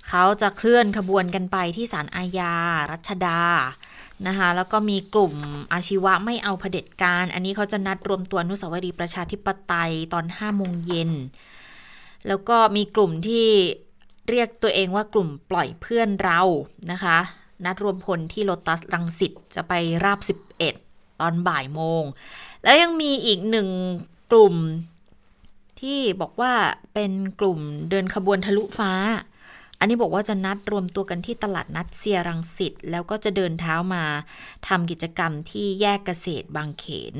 [0.07, 2.53] เขาจะเคลื่อนขบวนกันไปที่ศาลอาญา
[2.91, 3.41] รัชดา
[4.27, 5.33] นะคะแล้วก็มีกลุ่ม
[5.73, 11.11] อาชีวะไม่เอาเผด็จการ อันนี้เขาจะนัดรวมตัวนุสาวรีย์ประชาธิปไตยตอน5โมงเย็น
[12.27, 13.47] แล้วก็มีกลุ่มที่
[14.29, 16.41] เรียกตัวเองว่ากลุ่มปล่อยเพื่อนเรา
[16.91, 17.17] นะคะ
[17.65, 20.19] นัดรวมพลที่โลตัสรังสิตจะไปราบ
[20.69, 22.03] 11 ตอนบ่ายโมง
[22.63, 23.67] แล้วยังมีอีกหนึ่ง
[24.31, 24.55] กลุ่ม
[25.81, 26.53] ที่บอกว่า
[26.93, 28.93] เป็นกลุ่มเดินขบวนทะลุฟ้า
[29.83, 34.03] อันนี้บอกว่าจะนัดรวมตัวกันที่ตลาดนัดเซียรังสิตแล้วก็จะเดินเท้ามา
[34.67, 37.13] ทำกิจกรรมที่แยกเกษตรบางเขน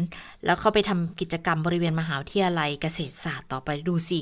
[0.46, 4.20] แล้วเข้าไปทำกิจกรรมบริเวณมหาวิทยาลัยเกษตรศาสตร์ต่อไปดูสิ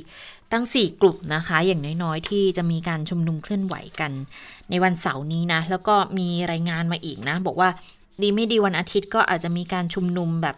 [0.52, 4.12] ตั้ง 4 กลุ่มนะคะ อย่างน้อยๆ ที่จะมีการชุมนุมเคลื่อนไหวกัน
[4.70, 7.70] ในวันเสาร์นี้นะ แล้วก็มีรายงานมาอีกนะ บอกว่า
[8.22, 10.56] ดีไม่ดีวันอาทิตย์ก็อาจจะมีการชุมนุมแบบ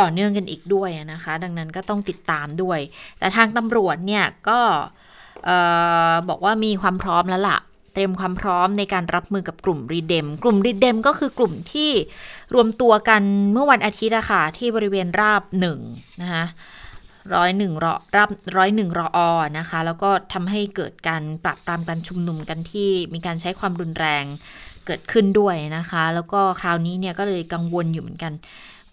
[0.00, 2.80] ต่อเนื่องกันอีกด้วยนะคะ ดังนั้นก็ต้องติดตามด้วย
[3.18, 4.60] แต่ทางตำรวจเนี่ยก็
[6.28, 7.58] บอกว่ามีความพร้อมแล้วล่ะ
[7.94, 11.90] เตรียมความพร้อมในการรับมือกับกลุ่ม REDEM กลุ่ม REDEM ก็คือกลุ่มที่
[12.54, 15.78] รวมตัวกันเมื่อวันอาทิตย์อะค่ะที่บริเวณราบหนึ่ง
[16.22, 16.44] นะคะ
[17.34, 19.18] ร้อยหนึ่งรอรับร้อยหนึ่งรออ
[19.58, 24.24] นะคะ แล้วก็ทำให้เกิดการปราบปรามการชุมนุมกันที่มีการใช้ความรุนแรง
[24.86, 28.32] เกิดขึ้นด้วยนะคะ แล้วก็คราวนี้เนี่ยก็เลยกังวลอยู่เหมือนกัน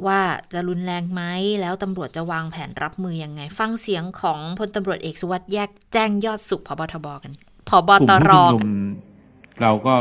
[0.07, 0.21] ว่า
[0.53, 1.21] จะรุนแรงไหม
[1.61, 7.33] แล้วตำรวจจะวางแผนรับมือยังไง ฟังเสียงของพลตำรวจเอกสุวัสด์แยกแจ้งยอดสุขพบทบกัน
[7.69, 8.69] พบตผู้รชุมนุม
[9.61, 9.95] เราก็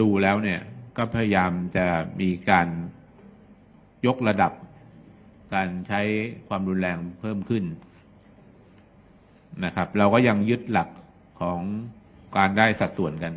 [0.00, 0.60] ดูแล้วเนี่ย
[0.96, 1.86] ก็พยายามจะ
[2.20, 2.68] มีการ
[4.06, 4.52] ยกระดับ
[5.54, 6.00] การใช้
[6.48, 7.64] ความรุนแรงเพิ่มขึ้น
[9.64, 10.88] นะครับ เราก็ยังยึดหลัก
[11.40, 11.58] ของ
[12.36, 13.32] การได้สัดส่วนกัน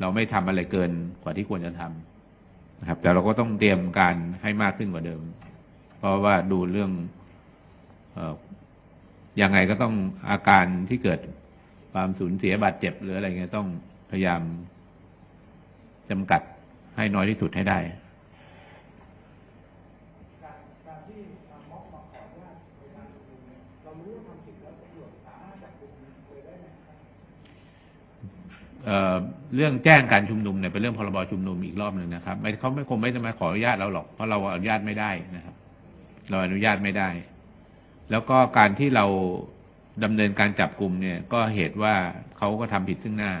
[0.00, 0.90] เราไม่ทำอะไรเกิน
[1.22, 2.07] กว่าที่ควรจะทำ
[2.80, 5.22] นะครับ แต่เราก็ต้องเตรียมการให้มากขึ้นกว่าเดิม
[5.98, 6.90] เพราะว่าดูเรื่อง
[8.16, 8.18] อ
[9.42, 9.94] ยังไงก็ต้อง
[10.30, 11.20] อาการที่เกิด
[11.92, 13.68] ความสูญเสียบาดเจ็บหรืออะไรเงี้ยต้อง
[14.10, 14.42] พยายาม
[16.10, 16.42] จำกัด
[16.96, 17.78] ให้น้อยที่สุดให้ได้
[28.88, 35.54] เเรื่องแจ้งการชุมนุมเนี่ยเป็นเรื่องพรบชุมนุมอีกรอบหนึ่งนะครับไม่เขาไม่คงไม่จะมาขออนุญาตเราหรอกเพราะเราอนุญาตไม่ได้นะครับ
[36.30, 37.08] เราอนุญาตไม่ได้
[38.10, 39.06] แล้วก็การที่เรา
[40.04, 41.94] ดำเนินการจับกลุ่มเนี่ย ก็เหตุว่า
[42.38, 43.32] เขาก็ทำผิดซึ่งหน้า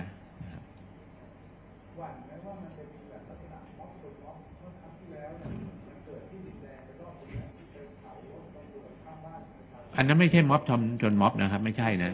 [9.96, 12.12] อันนั้นไม่ใช่ม็อบทำจนม็อบนะครับ ไม่ใช่นะ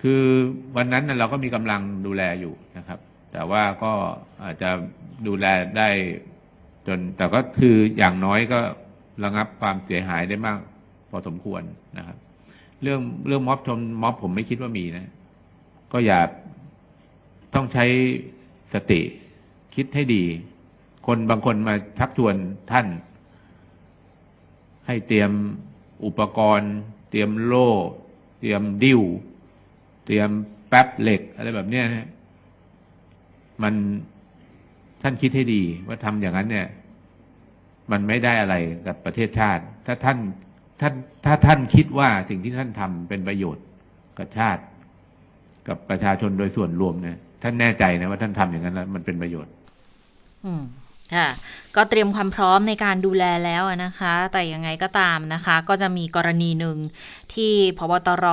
[0.00, 0.22] คือ
[0.76, 2.98] วันนั้นน่ะเราก็มีกำลังดูแลอยู่นะครับ
[3.32, 3.92] แต่ว่าก็
[4.44, 4.70] อาจจะ
[5.26, 5.46] ดูแล
[5.76, 5.88] ได้
[6.86, 8.58] จน แต่ก็คืออย่างน้อยก็
[9.24, 10.58] ระงับความเสียหายได้มาก
[11.10, 11.62] พอสมควร
[11.98, 12.16] นะครับ
[12.82, 15.10] เรื่องเรื่องม็อบชนม็อบผมไม่คิดว่ามีนะ
[15.92, 16.20] ก็อย่า
[17.54, 17.84] ต้องใช้
[18.72, 19.00] สติ
[19.74, 20.24] คิดให้ดี
[21.06, 22.34] คนบางคนมาทักชวน
[22.72, 22.86] ท่าน
[24.86, 25.30] ให้เตรียม
[26.04, 26.72] อุปกรณ์
[27.10, 27.70] เตรียมโล่
[28.40, 29.00] เตรียมดิ้ว
[30.10, 30.30] ตรียม
[30.68, 32.08] แป๊บเหล็กอะไรแบบเนี้ยนะ
[33.62, 33.74] มัน
[35.02, 36.66] ท่านคิดให้ดีว่าทำอย่างนั้นเนี่ย
[37.90, 38.54] มันไม่ได้อะไร
[38.86, 40.18] กับประเทศชาติ ถ้าท่าน
[40.80, 40.94] ท่าน
[41.24, 43.64] ถ้าท่านคิดว่าสิ่งที่ท่านทำเป็นประโยชน์
[44.18, 44.62] กับชาติ
[45.68, 49.52] กับประชาชนโดยส่วนรวมเนี่ย ท่านแน่ใจนะว่าท่านทำอย่างนั้นแล้วมันเป็นประโยชน์
[50.44, 50.62] อืม
[51.14, 51.28] ค่ะ
[51.76, 56.76] ก็เตรียมความพร้อมในการดูแลแล้วนะคะ แต่ยังไงก็ตามนะคะ ก็จะมีกรณีหนึ่ง
[57.34, 58.26] ที่พบตร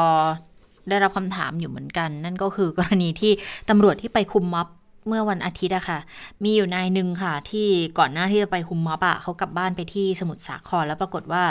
[0.89, 3.31] ได้รับคำถามอยู่เหมือนกัน นั่นก็คือกรณีที่
[3.69, 4.67] ตำรวจที่ไปคุมม็อบ
[5.07, 5.99] เมื่อวันอาทิตย์อะค่ะ
[6.43, 7.67] มีอยู่นายหนึ่งค่ะ ที่
[7.99, 11.43] ก่อนหน้าที่จะไปคุมม็อบอะเขากลับบ้านไปที่สมุทรสาครแล้วปรากฏว่า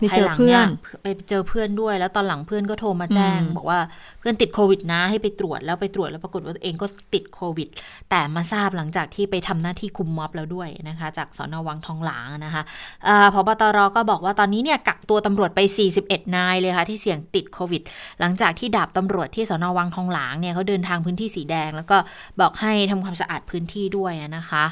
[0.00, 0.68] ไปภาเจยอหลังเพื่เนี่อยน
[1.02, 3.80] ไปเจอเพื่อนด้วย แล้วตอนหลังเพื่อนก็โทรมาแจ้งอืมบอกว่า
[4.20, 7.68] เพื่อนติดโควิดนะให้ไปตรวจแล้วไปตรวจแล้วปรากฏว่าตัวเองก็ติดโควิด
[8.10, 12.62] แต่มาทราบหลังจากที่ไปทำหน้าที่คุมม็อบแล้วด้วยนะคะ จากสอนอวังทองหลางนะคะ
[13.04, 15.60] เอ่อพบตรก็บอกว่าตอนนี้เนี่ยกักตัวตำรวจไป
[15.98, 17.82] 41 นายเลยค่ะที่เสี่ยงติดโควิด
[18.20, 21.96] หลังจากที่ดาบตำรวจที่สอนอวังทองหลางเนี่ยเขาเดินทางพื้นที่สีแดง แล้วก็
[22.40, 24.64] บอกให้ทำความสะอาดพื้นที่ด้วยนะคะ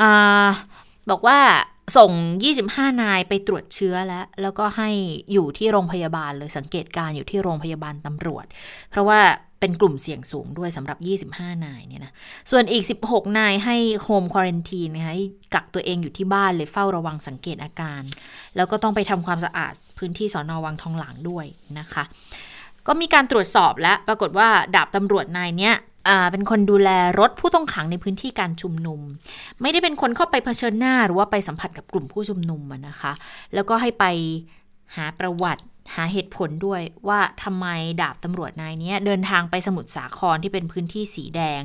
[0.00, 0.46] อา
[1.10, 1.38] บอกว่า
[1.96, 2.10] ส่ง
[2.56, 4.90] 25 นายไปตรวจเชื้อแล้ว แล้วก็ให้
[5.32, 8.46] อยู่ที่โรงพยาบาลเลยสังเกตการ์อยู่ที่โรงพยาบาลตำรวจ
[8.90, 9.20] เพราะว่า
[9.60, 10.94] เป็นกลุ่มเสี่ยงสูงด้วยสำหรั
[11.26, 12.12] บ 25 นายเนี่ยนะ
[12.50, 15.14] ส่วนอีก 16 นายให้โฮมคว r ร n ตีนนะคะ
[15.54, 18.02] กักตัวเองอยู่ที่บ้านเลยเฝ้าระวังสังเกตอาการ
[18.56, 21.46] แล้วก็ต้องไปทำความสะอาดพื้นที่สอนอวังทองหลางด้วย
[21.78, 22.04] นะคะ
[22.86, 25.74] ก็มีการตรวจสอบและปรากฏว่าดาบตำรวจนายเนี้ย
[26.30, 26.90] เป็นคนดูแล
[27.20, 29.00] รถผู้ต้องขังในพื้นที่การชุมนุม
[29.60, 33.12] ไม่ได้เป็นคนเข้าไปเผชิญหน้าหรือว่าไปสัมผัสกับกลุ่มผู้ชุมนุมนะคะ
[33.54, 34.04] แล้วก็ให้ไป
[34.96, 35.62] หาประวัติ
[35.94, 37.66] หาเหตุผลด้วยว่าทำไม
[38.00, 41.62] ดาบตำรวจนายเนี้ยเดินทางไปสมุทรสาครที่เป็นพื้นที่สีแดง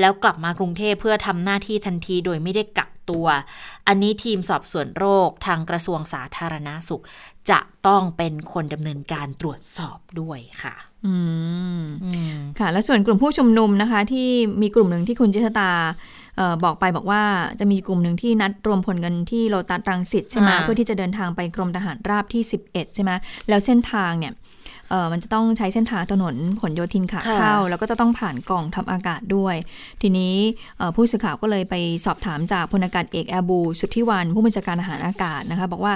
[0.00, 3.26] แล้วกลับมากรุงเทพเพื่อทำหน้าที่ทันทีโดยไม่ได้กัก ตัว
[3.88, 7.02] อันนี้ทีมสอบสวนโรคทางกระทรวงสาธารณาสุข
[7.50, 10.74] จะต้องเป็นคนดำเนินการตรวจสอบด้วยค่ะ
[11.06, 11.16] อื
[11.80, 14.28] มอืมค่ะ และส่วนกลุ่มผู้ชุมนุมนะคะ ที่
[14.62, 15.70] มีกลุ่มหนึ่งที่คุณจิตตา
[16.36, 17.22] เออบอกไปบอกว่า
[17.60, 23.10] จะมีกลุ่มหนึ่งที่นัดรวมพลกันที่โลตัสรังสิตใช่ไหมอ่าเพื่อที่จะเดินทางไปกรมทหารราบที่ 11 ใช่ไหม
[23.48, 24.32] แล้วเส้นทางเนี่ย
[24.90, 29.56] เออมันจะต้องใช้เส้นทางถนนผลโยธินขาเข้า แล้วก็จะต้องผ่านกล่องทัพอากาศด้วย
[30.02, 30.34] ทีนี้
[30.78, 31.74] เอ่อผู้สื่อข่าวก็เลยไป
[32.04, 35.94] สอบถามจากพลอากาศเอกแอร์บูสุทธิวันผู้บัญชาการทหารอากาศนะคะ บอกว่า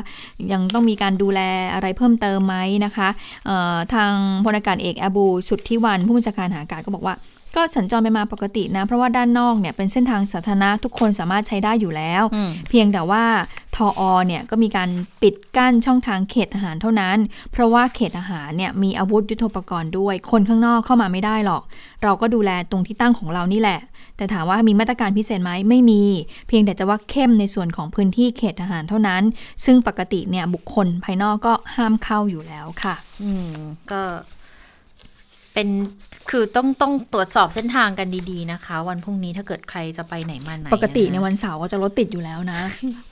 [0.53, 1.41] ยังต้องมีการดูแล
[1.75, 3.09] อะไรเพิ่มเติมไหมนะคะ
[3.47, 4.13] เอ่อทาง
[4.45, 7.15] พลอากาศเอกแอร์บูสุทธิวันผู้บัญชาการทหารอากาศก็บอกว่า
[7.57, 13.25] ก็สัญจรไปมาปกตินะ เพราะว่าด้านนอกเนี่ยเป็นเส้นทางสาธารณะทุกคนสามารถใช้ได้อยู่แล้วอืมเพียงแต่ว่า
[13.77, 14.91] ทออเนี่ยก็มีการ
[15.23, 17.19] ปิดกั้นช่องทางเขตทหารเท่านั้น
[17.53, 21.63] เพราะว่าเขตทหารเนี่ยมีอาวุธยุทโธปกรณ์ด้วย คนข้างนอกเข้ามาไม่ได้หรอก
[22.03, 23.81] เราก็ดูแลตรงที่ตั้งของเรานี่แหละ
[24.17, 26.03] แต่ถามว่ามีมาตรการพิเศษไหมไม่มี
[26.49, 29.23] เพียงแต่จะว่าเข้มในส่วนของพื้นที่เขตทหารเท่านั้น
[29.65, 33.53] ซึ่งปกติเนี่ยบุคคลภายนอกก็ห้ามเข้าอยู่แล้วค่ะ อืม
[33.91, 34.01] ก็
[35.55, 35.69] เป็น
[36.31, 42.61] คือต้องต้องตรวจสอบเส้นทางกันดีๆนะคะ วันพรุ่งนี้ถ้าเกิดใครจะไปไหนมาไหนปกติในอะะวันเสาร์ก็จะรถติดอยู่แล้วนะ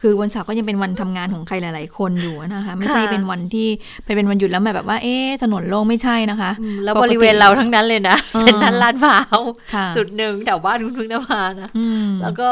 [0.03, 3.68] คือวันเสาร์ก็ยังเป็นวันทำงานของใครหลาย ๆ คนอยู่นะคะ ไม่ใช่ค่ะเป็นวันที่
[4.05, 9.41] ไปเป็นวันหยุดแล้วแบบว่าเอ๊ะถนนโล่งไม่ใช่นะคะอืมแล้วปกติบริเวณเราทั้งนั้นเลยนะอืมเซ็นทรัลลาดพร้าว
[9.74, 12.49] ค่ะจุดหนึ่งแถวบ้านคุณพึ่งนภานะอืมแล้วก็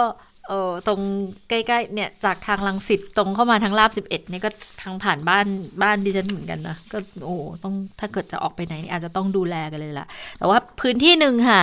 [0.48, 1.00] เออตรง
[1.48, 4.50] ใกล้ๆเนี่ยจากทางลังสิตตรงเข้ามาทางลาบสิบเอ็ดนี่ก็
[4.82, 5.46] ทางผ่านบ้าน
[5.82, 10.06] บ้านดิฉันเหมือนกันนะก็โอ้ต้องถ้าเกิดจะออกไปไหนอาจจะต้องดูแลกันเลยล่ะ
[10.38, 11.62] แต่ว่าพื้นที่หนึ่งค่ะ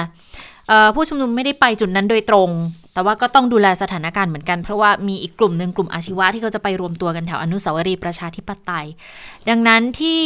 [0.96, 2.50] ผู้ชุมนุมไม่ได้ไปจุดนั้นโดยตรง
[2.94, 8.88] แต่ว่าก็ต้องดูแลสถานการณ์เหมือนกัน เพราะว่ามีอีกกลุ่มหนึ่งกลุ่มอาชีวะที่เขาจะไปรวมตัวกันแถวอนุสาวรีย์ประชาธิปไตย
[9.50, 10.22] ดังนั้นที่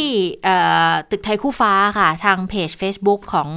[1.10, 3.48] ตึกไทยคู่ฟ้าค่ะ ทางเพจ Facebook ของ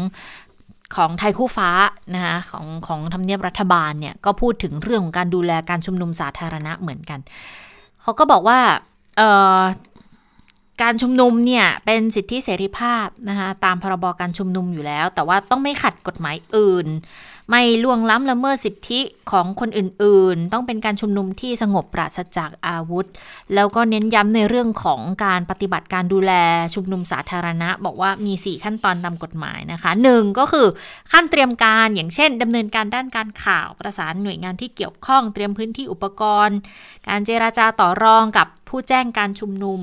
[0.96, 1.70] ของไทยคู่ฟ้า
[2.16, 7.20] นะคะของของทำเนียบรัฐบาลเนี่ยก็พูดถึงเรื่องของการดูแลการชุมนุมสาธารณะเหมือนกัน
[8.02, 8.60] เขาก็บอกว่า
[10.82, 16.88] การชุมนุมเนี่ยเป็นสิทธิเสรีภาพนะคะตามพรบการชุมนุมอยู่แล้ว แต่ว่าต้องไม่ขัดกฎหมายอื่น
[17.54, 23.06] ไม่ล่วงล้ำละเมิดสิทธิของคนอื่นๆ ต้องเป็นการชุมนุมที่สงบปราศจากอาวุธ
[23.56, 26.34] แล้วก็เน้นย้ำในเรื่องของการปฏิบัติการดูแล
[26.76, 30.68] ชุมนุมสาธารณะ บอกว่ามี 4 ขั้นตอนตามกฎหมายนะคะหนึ่งก็คือ
[31.12, 36.58] ขั้นเตรียมการอย่างเช่นดำเนินการด้านการข่าวประสานหน่วยงานที่เกี่ยวข้องเตรียมพื้นที่อุปกรณ์
[37.08, 39.82] การเจราจาต่อรองกับผู้แจ้งการชุมนุม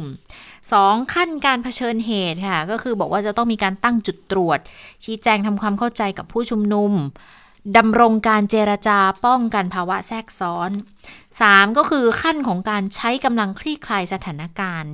[0.57, 1.14] 2.
[1.14, 4.59] ขั้นการเผชิญเหตุค่ะ ก็คือบอกว่าจะต้องมีการตั้งจุดตรวจ
[5.05, 6.93] ชี้แจงทำความเข้าใจกับผู้ชุมนุม
[7.76, 10.70] ดำรงการเจรจาป้องกันภาวะแทรกซ้อน
[11.24, 11.78] 3.
[11.78, 14.92] ก็คือขั้นของการใช้กำลังคลี่คลายสถานการณ์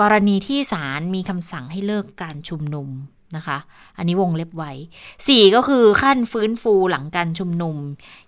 [0.00, 2.88] กรณีที่ศาลมีคำสั่งให้เลิกการชุมนุม
[3.36, 3.58] นะคะ
[3.96, 4.72] อันนี้วงเล็บไว้
[5.14, 7.76] 4 ก็คือขั้นฟื้นฟูหลังการชุมนุม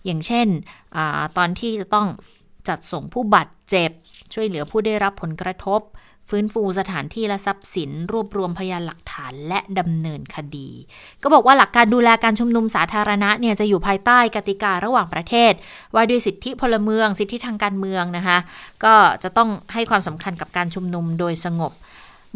[0.04, 0.48] อย่างเช่น
[0.96, 0.98] อ
[1.36, 2.08] ตอนที่จะต้อง
[2.68, 3.90] จัดส่งผู้บาดเจ็บ
[4.34, 5.80] ช่วยเหลือผู้ได้รับผลกระทบ
[6.28, 10.68] ฟื้นฟูสถานที่และทรัพย์สิน รวบรวมพยานหลักฐานและดำเนินคดี
[11.22, 15.52] ก็บอกว่าหลักการดูแลการชุมนุมสาธารณะเนี่ยจะอยู่ภายใต้กติการะหว่างประเทศ
[15.94, 18.38] ว่าด้วยสิทธิพลเมือง สิทธิทางการเมืองนะคะ
[18.84, 21.72] ก็จะต้องให้ความสำคัญกับการชุมนุมโดยสงบ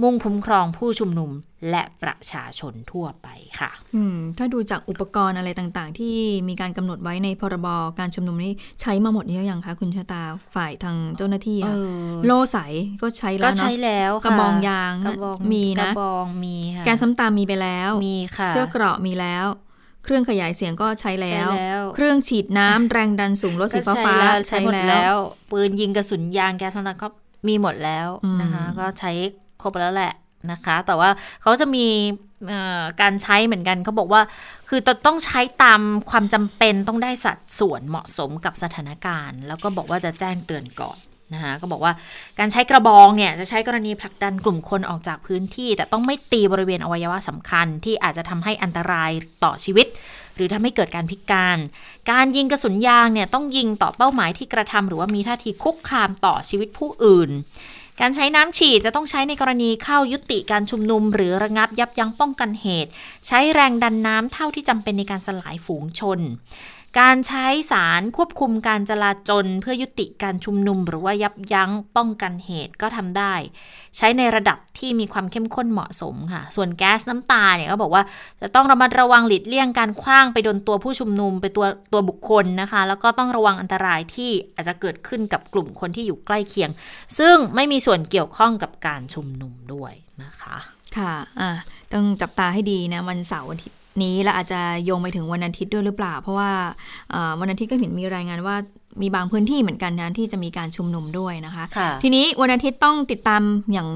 [0.03, 1.31] มุ่งคุ้มครองผู้ชุมนุม
[1.71, 3.29] และประชาชนทั่วไป
[3.61, 6.17] ค่ะ อืม ถ้าดูจากอุปกรณ์อะไรต่างๆ ที่
[6.49, 7.69] มีการกำหนดไว้ในพรบ
[7.99, 10.23] การชุมนุมนี้ใช้มาหมดหรือยังคะคุณชะตา
[10.55, 11.71] ฝ่ายทางเจ้าหน้าที่อะเอ
[12.03, 12.59] อโล่ใส
[13.03, 19.47] ก็ใช้แล้ก็วเนาะใช้แล้วค่ะกระบองยางกระบองมีนะกระบองมีค่ะแกนซ้ำตามมีไปแล้วมีค่ะเสื้อเกราะมีแล้ว
[20.05, 25.15] เครื่องขยายเสียงก็ใช้แล้วใช้แล้วเครื่องฉีดน้ำแรงดันสูงรถสีฟ้าฟ้าก็ใช้หมดแล้ว
[25.51, 27.07] ปืนยิงกระสุนยางแก๊สน้ำตาก็
[27.49, 29.13] มีหมดแล้วอืมนะคะ ก็ใช้
[29.63, 30.13] ครบแล้วแหละ
[30.53, 31.11] นะคะ แต่ว่า
[31.43, 31.87] เขาจะมี
[33.01, 34.23] การใช้เหมือนกันเขาบอกว่า
[34.69, 35.81] คือต้องใช้ตาม
[36.11, 40.99] ความจำเป็นต้องได้สัดส่วนเหมาะสมกับสถานการณ์ แล้วก็บอกว่าจะแจ้งเตือนก่อน
[41.35, 41.93] นะคะก็บอกว่า
[42.39, 49.11] การใช้กระบองเนี่ยจะใช้กรณีผลักดันกลุ่มคนออกจากพื้นที่ แต่ต้องไม่ตีบริเวณอวัยวะสำคัญที่อาจจะทำให้อันตราย
[49.45, 49.87] ต่อชีวิต
[50.35, 51.59] หรือทำให้เกิดการพิการ
[52.11, 57.31] การยิงกระสุนยางเนี่ยต้องยิงต่อเป้าหมายที่กระทำหรือว่ามีท่าทีคุกคามต่อชีวิตผู้อื่น
[58.01, 62.91] การใช้น้ำฉีดจะต้องใช้ในกรณีเข้ายุติการชุมนุม หรือระงับยับยั้งป้องกันเหตุ
[63.27, 66.19] ใช้แรงดันน้ำเท่าที่จำเป็นในการสลายฝูงชน
[67.01, 73.35] การใช้สารควบคุมการจลาจลเพื่อยุติการชุมนุม หรือว่ายับยั้งป้องกันเหตุก็ทำได้
[73.97, 78.03] ใช้ในระดับที่มีความเข้มข้นเหมาะสมค่ะ ส่วนแก๊สน้ำตาเนี่ยก็บอกว่า
[78.43, 86.71] จะต้องระมัดระวังหลีกเลี่ยงการคว้างไปโดนตัวผู้ชุมนุมไปตัวตัวบุคคลนะคะ แล้วก็ต้องระวังอันตรายที่อาจจะเกิดขึ้นกับกลุ่มคนที่อยู่ใกล้เคียง
[87.19, 90.57] ซึ่งไม่มีส่วนเกี่ยวข้องกับการชุมนุมด้วยนะคะ
[90.97, 91.51] ค่ะอะ
[91.93, 96.51] ต้องจับตาให้ดีนะวันเสาร์อาทิตย์ นี้และอาจจะโยงไปถึงวันอาทิตย์ด้วยหรือเปล่า เพราะว่า
[97.11, 98.57] เอ่อวันอาทิตย์ก็เห็นมีรายงานว่า
[99.03, 103.89] มีบางพื้นที่เหมือนกันนะที่จะมีการชุมนุมด้วยนะคะค่ะทีนี้วันอาทิตย์ต้องติดตามอย่าง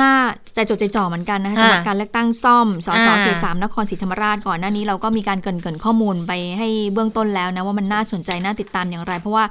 [0.00, 0.12] น่า
[0.54, 9.44] ใจจดใจจ่อเหมือนกันนะคะค่ะสำหรับการเลือกตั้งซ่อมสสอ่าเขตสามนครศรีธรรมราชก่อนหน้านี้เราก็มีการเกรินเกรินข้อมูลไปให้เบื้องต้นแล้วนะว่ามันน่าสนใจน่าติดตามอย่างไร เพราะว่า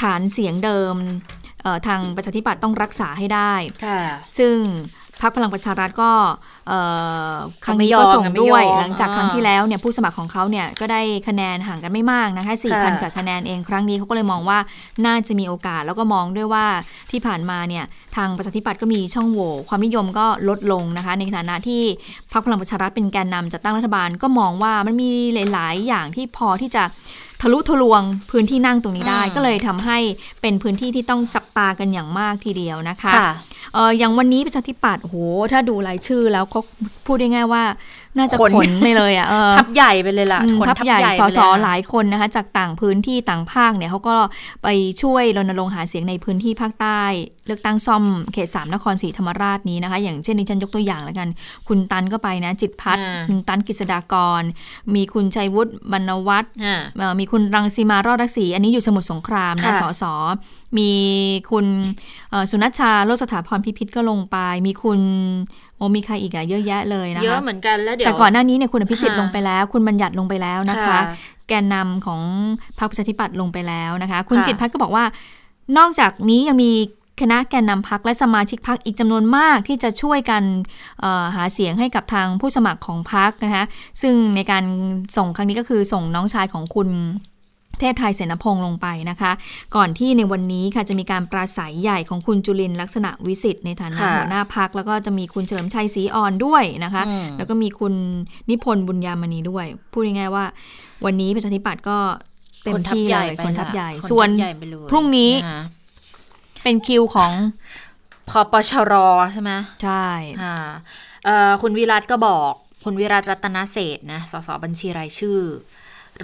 [0.00, 0.94] ฐานเสียงเดิม
[1.62, 3.52] เอ่อทางประชาธิปัตย์ต้องรักษาให้ได้
[3.84, 4.00] ค่ะ
[4.38, 4.54] ซึ่ง
[5.20, 6.10] พรรคพลังประชารัฐก็
[6.68, 6.78] เอ่
[7.32, 14.58] อครั้งนี้ไม่ยอก็มส่งไม่ด้วยยอมหลังจากอ่าครั้งที่แล้วเนี่ยผู้สมัครของเขาเนี่ยก็ได้คะแนนห่างกันไม่มากนะคะ4,000ค่ะกว่าคะแนนเองครั้งนี้เขาก็เลยมองว่า
[15.06, 16.64] น่าจะมีโอกาสแล้วก็มองด้วยว่า
[17.10, 17.84] ที่ผ่านมาเนี่ย
[18.16, 21.82] ทางประชาธิปัตย์ก็มีช่องโหว่ความนิยมก็ลดลงนะคะ ในฐานะที่
[22.32, 25.10] พรรคพลังประชารัฐเป็นแกนนำจัดตั้งรัฐบาลก็มองว่ามันมี
[25.52, 26.84] หลาย ๆ อย่างที่พอที่จะ
[27.42, 29.98] ทะลุทะลวงพื้นที่นั่งตรงนี้ได้อืมก็เลยทำให้
[30.40, 33.30] เป็นพื้นที่ที่ต้องจับตากันอย่างมากทีเดียวนะคะค่ะ
[33.74, 35.16] เอออย่างวันนี้ประชาธิปัตย์โอ้โห
[35.52, 36.60] ถ้าดูรายชื่อแล้วเขา
[37.06, 37.62] พูดได้ง่ายว่า
[38.18, 44.16] น่าจะขนขนไปเลยอะเออทับใหญ่ไปเลยล่ะอืมขนทับใหญ่ไปสเยสอะหลายคนนะคะ จากต่างพื้นที่ต่างภาคเนี่ยเขาก็
[44.62, 44.68] ไป
[45.02, 47.02] ช่วยรณรงค์หาเสียงในพื้นที่ภาคใต้
[47.46, 51.28] เลือกตั้งซ่อมเขตสามนครศรีธรรมราชนี้นะคะ อย่างเช่นดิฉันยกตัวอย่างแล้วกัน
[51.68, 54.42] คุณตันก็ไปนะ จิตรพัฒน์อ่าคุณตันกฤษดากร
[54.94, 60.04] มีคุณชัยวุฒิบรรณวัฒน์อ่าเอ่อมีคุณรังสีมารอดรักษีอันนี้อยู่สมุทรสงครามนะค่ะสส
[60.78, 60.90] มี
[61.50, 61.66] คุณ
[62.30, 65.00] เอ่อสุนัชชาโรจสถาพรพิพิธก็ลงไป มีคุณ
[65.78, 71.00] โอมีใครอีกอะเยอะแยะเลยนะคะเยอะเหมือนกันแล้วเดี๋ยวแต่ก่อนหน้านี้เนี่ยคุณอภิสิทธิ์ค่ะลงไปแล้ว คุณบัญญัติลงไปแล้วนะคะค่ะ
[71.48, 72.20] แกนนำของ
[72.78, 75.04] พรรคประชาธิปัตย์ลงไปแล้วนะคะ คุณค่ะจิตรพัฒน์ก็บอกว่า
[75.78, 76.72] นอกจากนี้ยังมี
[77.20, 80.42] คณะแกนนำพักและสมาชิกพักอีกจำนวนมากที่จะช่วยกัน
[81.00, 83.64] เอ่อหาเสียงให้กับทางผู้สมัครของพักนะคะ
[84.02, 84.64] ซึ่งในการ
[85.16, 86.88] ส่งครั้งนี้ก็คือส่งน้องชายของคุณ
[87.80, 89.32] เทพไทยเสนพงษ์ลงไปนะคะ
[89.76, 97.94] ก่อนที่ในวันนี้ค่ะจะมีการปราศัยใหญ่ของคุณจุลินทร์ลักษณะวิสิทธิ์ในฐานะค่ะหัวหน้าพักแล้วก็จะมีคุณเฉลิมชัยศรีอ่อนด้วยนะคะอืมแล้วก็มีคุณ
[98.50, 100.44] นิพนธ์บุญยามณีด้วย พูดง่ายๆว่า
[101.04, 101.98] วันนี้ประชาธิปัตย์ก็
[102.64, 105.62] เต็มที่เลยคนทัพใหญ่ไปละส่วนคทัพใหญ่ไปเลยพรุ่งนี้ะคะ
[106.62, 107.32] เป็นคิวของ
[108.28, 108.94] พอปชร
[109.32, 109.52] ใช่ไหม
[109.82, 110.06] ใช่
[110.42, 110.54] อ่า
[111.24, 112.52] เอ่อคุณวิรัตก็บอก
[112.84, 115.38] คุณวิรัตรัตนเศรษฐ์นะสสบัญชีรายชื่อ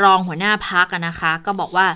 [0.02, 1.86] รองหัวหน้าพักนะคะ ก็บอกว่า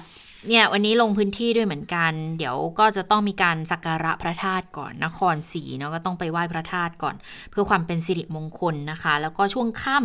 [0.49, 7.15] เนี่ยวันนี้ลงพื้นที่ด้วยเหมือนกัน เดี๋ยวก็จะต้องมีการสักการะพระธาตุก่อนนครศรีเนาะก็ต้องไปไหว้พระธาตุก่อน
[7.51, 9.99] เพื่อความเป็นสิริมงคลนะคะ แล้วก็ช่วงค่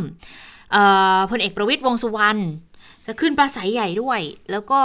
[0.62, 2.40] ำพลเอกประวิตยวงสุวรรณ
[3.06, 4.20] จะขึ้นปราศัยใหญ่ด้วย
[4.52, 4.80] แล้วก็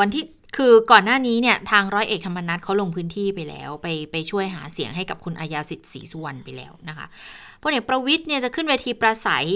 [0.00, 0.24] วันที่
[0.56, 7.06] คือก่อนหน้านี้เนี่ยทางร้อยเอกธรรมนัฐเขาลงพื้นที่ไปแล้วไปไปช่วยหาเสียงให้กับคุณอาญาสิทธิ์ศรีสุวรรณไปแล้วนะคะ
[7.62, 9.46] พลเอกประวิทย์เนี่ยจะขึ้นเวทีปราศัย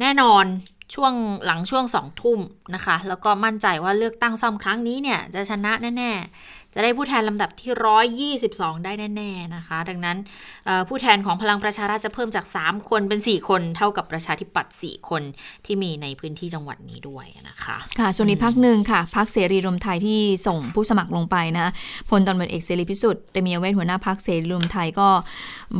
[0.00, 0.44] แน่นอน
[0.94, 1.12] ช่วง
[1.46, 2.40] หลังช่วงสองทุ่ม
[2.74, 6.10] นะคะ แล้วก็มั่นใจว่าเลือกตั้งซ่อมครั้งนี้เนี่ย จะชนะแน่
[6.44, 10.16] ๆ จะได้ผู้แทนลำดับที่ 122 ได้แน่ ๆ นะคะ ดังนั้น
[10.66, 15.22] เอ่อผู้แทนของพลังประชารัฐจะเพิ่มจาก 3 คนเป็น 4 คนเท่ากับประชาธิปัตย์4คน
[15.66, 21.66] ที่มีในพื้นที่จังหวัดนี้ด้วยนะคะค่ะส่วนอีกพักหนึ่งค่ะพักเสรีรวมไทยที่ส่งผู้สมัครลงไปนะ
[22.10, 25.08] พลตำรวจเอกเสรีพิสุทธิ์เตมียเวทหัวหน้าพักเสรีรวมไทยก็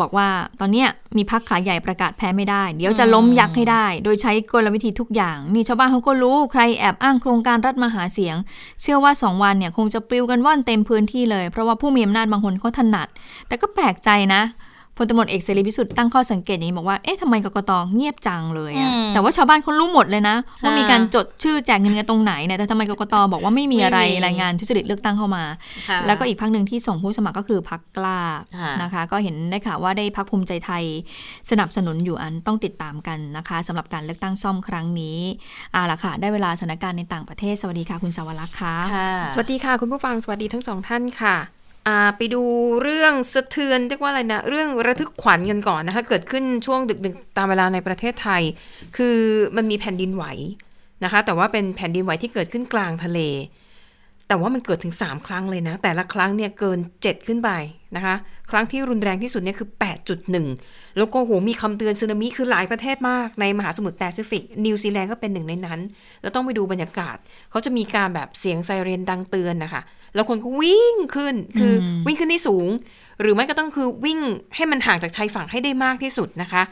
[0.01, 0.29] บอกว่า
[0.61, 8.37] ตอนเนี้ยมีพักขาใหญ่ประกาศแพ้ไม่ได้ เดี๋ยวจะล้มยักษ์ให้ได้ โดยใช้กลวิธีทุกอย่าง นี่ชาวบ้านเขาก็รู้ใครแอบอ้างโครงการรัฐมาหาเสียง
[8.83, 13.09] เชื่อว่า 2 วันเนี่ยคงจะปลิวกันว่อนเต็มพื้นที่เลย เพราะว่าผู้มีอำนาจบางคนเขาถนัด
[13.47, 14.43] แต่ก็แปลกใจนะ
[14.97, 25.45] พลตำรวจเอกเสรีพิสุทธิ์ตั้งข้อสังเกตอย่างนี้บอกว่า เอ๊ะทำไมกกตเงียบจังเลยอะอืมแต่ว่าชาวบ้านเขารู้หมดเลยนะ ว่าค่ะมีการจดชื่อแจกเงินกันตรงไหนเนี่ยแต่ทำไมกกตบอกว่าไม่มีอะไรไม่มีรายงานทุจริตเลือกตั้งเข้ามา
[25.89, 28.21] ค่ะแล้วก็อีกพักหนึ่งที่ส่งผู้สมัครก็คือพักกล้า
[28.59, 30.85] ค่ะนะคะ ก็เห็นได้ข่าวว่าได้พักภูมิใจไทย
[31.51, 35.19] สนับสนุนอยู่อันต้องติดตามกันนะคะสำหรับการเลือกตั้งซ่อมครั้งนี้
[35.73, 41.62] เอาละค่ะได้เวลาสถานการณ์ในต่างประเทศสวัสดีค่ะคุณสาวรักษ์ค่ะค่ะสวัสดีค่ะคุณผู้ฟังสวัสดีทั้งสองท่านค่ะอ่า
[42.17, 42.43] ไปดู
[42.83, 48.43] เรื่องสะเทือนเรียกว่าอะไรนะเรื่องระทึกขวัญกันก่อนนะคะเกิดขึ้นช่วงดึกๆตามเวลาในประเทศไทย
[48.97, 49.17] คือ
[49.57, 50.25] มันมีแผ่นดินไหว
[51.05, 53.21] นะคะ แต่ว่าเป็นแผ่นดินไหวที่เกิดขึ้นกลางทะเล
[54.29, 57.51] แต่ว่ามันเกิดถึง 3 ครั้งเลยนะ แต่ละครั้งเนี่ยเกิน 7 ขึ้นไป
[57.97, 58.15] นะคะ
[58.51, 59.69] ครั้งที่รุนแรงที่สุดเนี่ยคือ
[60.33, 65.81] 8.1 แล้วก็โหมีคำเตือนสึนามิคือหลายประเทศมากในมหาสมุทรแปซิฟิกนิวซีแลนด์ก็เป็นหนึ่งในนั้น
[66.23, 67.17] แล้วต้องไปดูบรรยากาศ
[67.51, 69.83] เขาจะมีการแบบเสียงไซเรนดังเตือนนะคะ
[70.15, 72.69] แล้วคนก็วิ่งขึ้นคืออมวิ่งขึ้นที่สูง
[73.21, 74.21] หรือไม่ก็ต้องคือวิ่ง
[74.57, 76.63] ให้มันห่างจากชายฝั่งให้ได้มากที่สุดนะคะ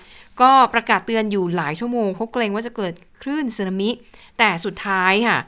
[0.41, 3.91] ก็ประกาศเตือนอยู่หลายชั่วโมงเขาเกรงว่าจะเกิดคลื่นสึนามิ
[4.39, 5.39] แต่สุดท้ายค่ะ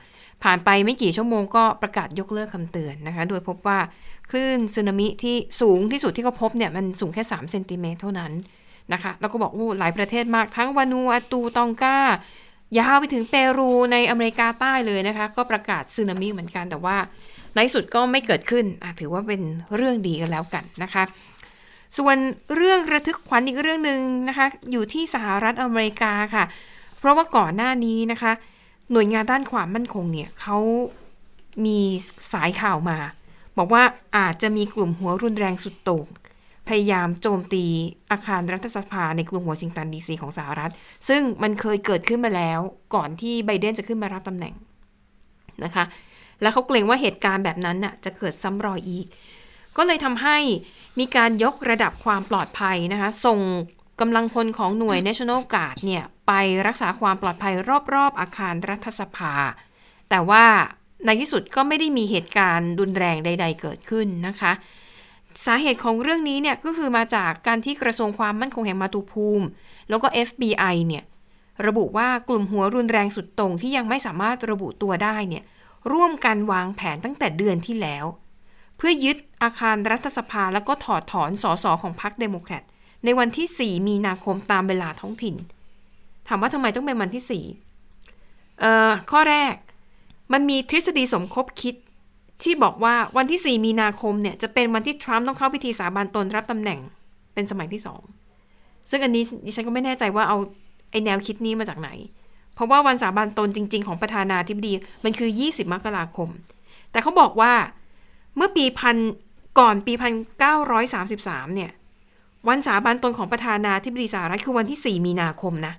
[0.43, 3.79] ผ่านไปไม่กี่ชั่วโมงก็ประกาศยกเลิกคำเตือนนะคะ โดยพบว่า
[4.31, 8.33] คลื่นสึนามิที่สูงที่สุดที่เขาพบเนี่ยมันสูงแค่3เซนติเมตรเท่านั้น
[8.93, 11.99] นะคะแล้วก็บอกโอ้หลายประเทศมากทั้งวานูอาตูตองกา
[12.79, 16.97] ยาวไปถึงเปรูในอเมริกาใต้เลยนะคะ ก็ประกาศสึนามิเหมือนกันแต่ว่า
[17.57, 18.65] ในสุดก็ไม่เกิดขึ้น
[19.01, 19.43] ถือว่าเป็น
[19.77, 21.05] เรื่องดีกันแล้วกันนะคะ
[21.99, 22.17] ส่วน
[22.57, 26.45] เรื่องระทึกขวัญอีกเรื่องหนึ่งนะคะ อยู่ที่สหรัฐอเมริกาค่ะ
[26.99, 28.33] เพราะว่าก่อนหน้านี้นะคะ
[28.93, 30.59] หน่วยงานด้านความมั่นคงเนี่ยเขา
[31.65, 31.79] มี
[32.33, 32.99] สายข่าวมา
[33.59, 33.83] บอกว่า
[34.17, 36.07] อาจจะมีกลุ่มหัวรุนแรงสุดโต่ง
[36.69, 37.65] พยายามโจมตี
[38.11, 40.73] อาคารรัฐสภาในกรุงวอชิงตันดีซีของสหรัฐ
[41.09, 42.61] ซึ่งมันเคยเกิดขึ้นมาแล้ว
[42.95, 44.55] ก่อนที่ไบเดนจะขึ้นมารับตำแหน่ง
[45.65, 45.85] นะคะ
[46.43, 49.07] แล้วเขาเกรงว่าเหตุการณ์แบบนั้นน่ะจะเกิดซ้ำรอยอีก
[49.77, 50.39] ก็เลยทำให้
[50.99, 53.39] มีการยกระดับความปลอดภัยนะคะ ส่ง
[54.01, 56.33] กำลังพลของหน่วย National Guard เนี่ยไป
[56.67, 57.55] รักษาความปลอดภัย
[57.95, 59.35] รอบๆ อาคารรัฐสภา
[60.11, 60.45] แต่ว่า
[61.07, 64.53] ในที่สุดก็ไม่ได้มีเหตุการณ์รุนแรงใด ๆ เกิดขึ้นนะคะ
[65.47, 69.47] สาเหตุของเรื่องนี้เนี่ยก็คือมาจากการที่กระทรวงความมั่นคงแห่งมาตุภูมิ
[69.89, 71.05] แล้วก็ FBI เนี่ย
[71.67, 75.45] ระบุว่ากลุ่มหัวรุนแรงสุดโต่งที่ยังไม่สามารถระบุตัวได้เนี่ย
[75.93, 78.05] ร่วมกันวางแผนตั้งแต่เดือนที่แล้ว
[78.77, 82.63] เพื่อยึดอาคารรัฐสภาแล้วก็ถอดถอนสสของพรรคเดโมแครต
[83.05, 85.37] ในวันที่ 4 มีนาคมตามเวลาท้องถิ่น
[86.29, 87.45] ถามว่าทำไมต้องเป็นวันที่
[87.89, 89.55] 4 เอ่อ ข้อแรก
[90.33, 91.75] มันมีทฤษฎีสมคบคิด
[92.43, 96.81] ที่บอกว่าวันที่ 4 มีนาคมเนี่ย จะเป็นวันที่ทรัมป์ต้องเข้าพิธีสาบานตนรับตำแหน่ง
[97.35, 98.03] เป็นสมัยที่สอง
[98.91, 100.39] ซึ่งอันนี้ดิฉันก็ไม่แน่ใจว่าเอา
[100.91, 101.91] ไอแนวคิดนี้มาจากไหน
[102.55, 104.73] เพราะว่าวันสาบานตนจริง ๆ ของประธานาธิบดี
[105.05, 106.29] มันคือ 20 มกราคม
[106.91, 107.53] แต่เขาบอกว่า
[108.37, 108.97] เมื่อปีพัน
[109.59, 111.71] ก่อนปีพันเก้าร้อยสามสิบสามเนี่ย
[112.49, 115.75] วันสาบานตนของประธานาธิบดีสหรัฐคือวันที่ 4 มีนาคมนะ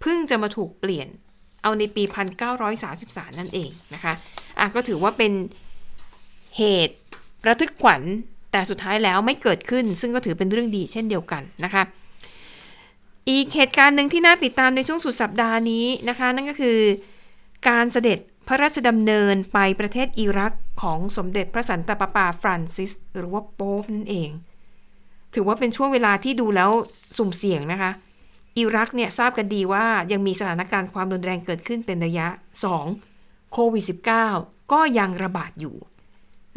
[0.00, 1.08] เพิ่งจะมาถูกเปลี่ยน
[1.62, 2.02] เอาในปี
[2.70, 4.14] 1933 นั่นเองนะคะ
[4.58, 5.32] อะก็ถือว่าเป็น
[6.58, 6.96] เหตุ
[7.46, 8.02] ระทึกขวัญ
[8.52, 11.82] แต่สุดท้ายแล้วไม่เกิดขึ้น ซึ่งก็ถือเป็นเรื่องดีเช่นเดียวกันนะคะ
[13.28, 16.78] อีกเหตุการณ์หนึ่งที่น่าติดตามในช่วงสุดสัปดาห์นี้นะคะ นั่นก็คือ
[17.68, 18.18] การเสด็จ
[18.48, 24.30] พระราชดำเนินไปประเทศอิรักของสมเด็จพระสันตะปาปาฟรานซิส หรือว่าโป๊ปนั่นเอง
[25.34, 26.70] ถือว่าเป็นช่วงเวลาที่ดูแล้ว
[27.16, 27.90] สุ่มเสี่ยงนะคะ
[28.58, 32.26] อิรักเนี่ยทราบกันดีว่ายังมีสถานการณ์ความรุนแรงเกิดขึ้นเป็นระยะ
[32.90, 33.52] 2.
[33.52, 33.84] โควิด
[34.28, 35.76] -19 ก็ยังระบาดอยู่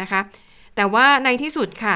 [0.01, 0.21] นะคะ
[0.75, 1.95] แต่ว่าในที่สุดค่ะ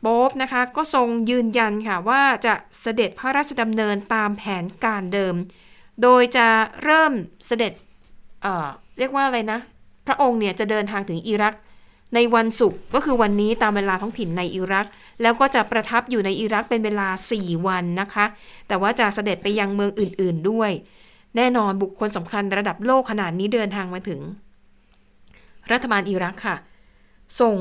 [0.00, 5.34] โป๊ปนะคะ ก็ทรงยืนยันค่ะว่าจะเสด็จพระราชดำเนินตามแผนการเดิม
[6.02, 6.46] โดยจะ
[6.84, 7.12] เริ่ม
[7.46, 7.72] เสด็จ
[8.42, 9.58] เเรียกว่าอะไรนะ
[10.06, 11.54] พระองค์เนี่ยจะเดินทางถึงอิรัก
[12.14, 14.86] ในวันศุกร์ก็คือวันนี้ตามเวลาท้องถิ่นในอิรัก
[15.22, 17.08] แล้วก็จะประทับอยู่ในอิรักเป็นเวลา
[17.38, 18.24] 4 วันนะคะ
[18.68, 20.70] แต่ว่าจะเสด็จไปยังเมืองอื่น ๆด้วย
[21.36, 24.20] แน่นอนบุคคลสำคัญระดับโลกขนาดนี้เดินทางมาถึง
[25.72, 26.56] รัฐบาลอิรักค่ะ
[27.40, 27.56] ส่ง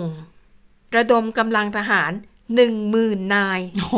[0.96, 2.12] ระดมกำลังทหาร
[2.56, 3.96] หนึ่งหมื่นนายโห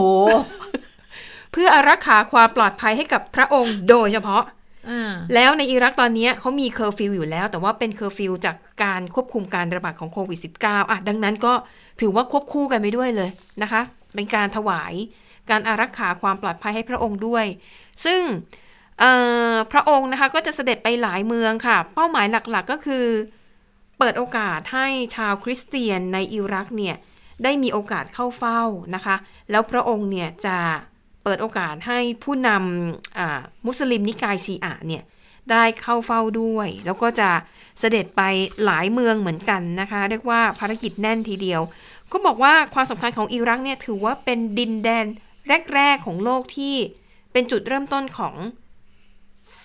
[1.52, 4.44] เพื่ออารักขาความปลอดภัยให้กับพระองค์โดยเฉพาะ
[4.90, 11.54] อ่าแล้วในอิรักตอนนี้เขามีเคอร์ฟิวอยู่แล้ว แต่ว่าเป็นเคอร์ฟิวจากการควบคุมการระบาดของโควิด -19 อะดังนั้นก็
[12.02, 13.30] ถือว่าควบคู่กันไปด้วยเลย
[13.62, 13.82] นะคะ
[14.16, 14.94] เป็นการถวาย
[15.50, 17.46] การอารักขาความปลอดภัยให้พระองค์ด้วย
[18.06, 18.22] ซึ่ง
[19.00, 19.12] เอ่
[19.52, 23.06] อพระองค์นะคะก็จะเสด็จไปหลายเมืองค่ะ เป้าหมายหลักๆก็คือ
[24.06, 26.96] เปิดโอกาสให้ชาวคริสเตียนในอิรักเนี่ย
[27.44, 28.62] ได้มีโอกาสเข้าเฝ้า
[28.96, 29.16] นะคะ
[29.52, 30.58] แล้วพระองค์เนี่ยจะ
[31.24, 35.04] เปิดโอกาสให้ผู้นำมุสลิมนิกายชีอะเนี่ย
[35.52, 37.30] ได้เข้าเฝ้าด้วย แล้วก็จะ
[37.80, 38.22] เสด็จไป
[38.66, 41.62] หลายเมืองเหมือนกันนะคะ เรียกว่าภารกิจแน่นทีเดียว
[42.12, 45.06] ก็บอกว่าความสำคัญของอิรักเนี่ยถือว่าเป็นดินแดน
[45.76, 46.76] แรก ๆ ของโลกที่
[47.32, 48.36] เป็นจุดเริ่มต้นของ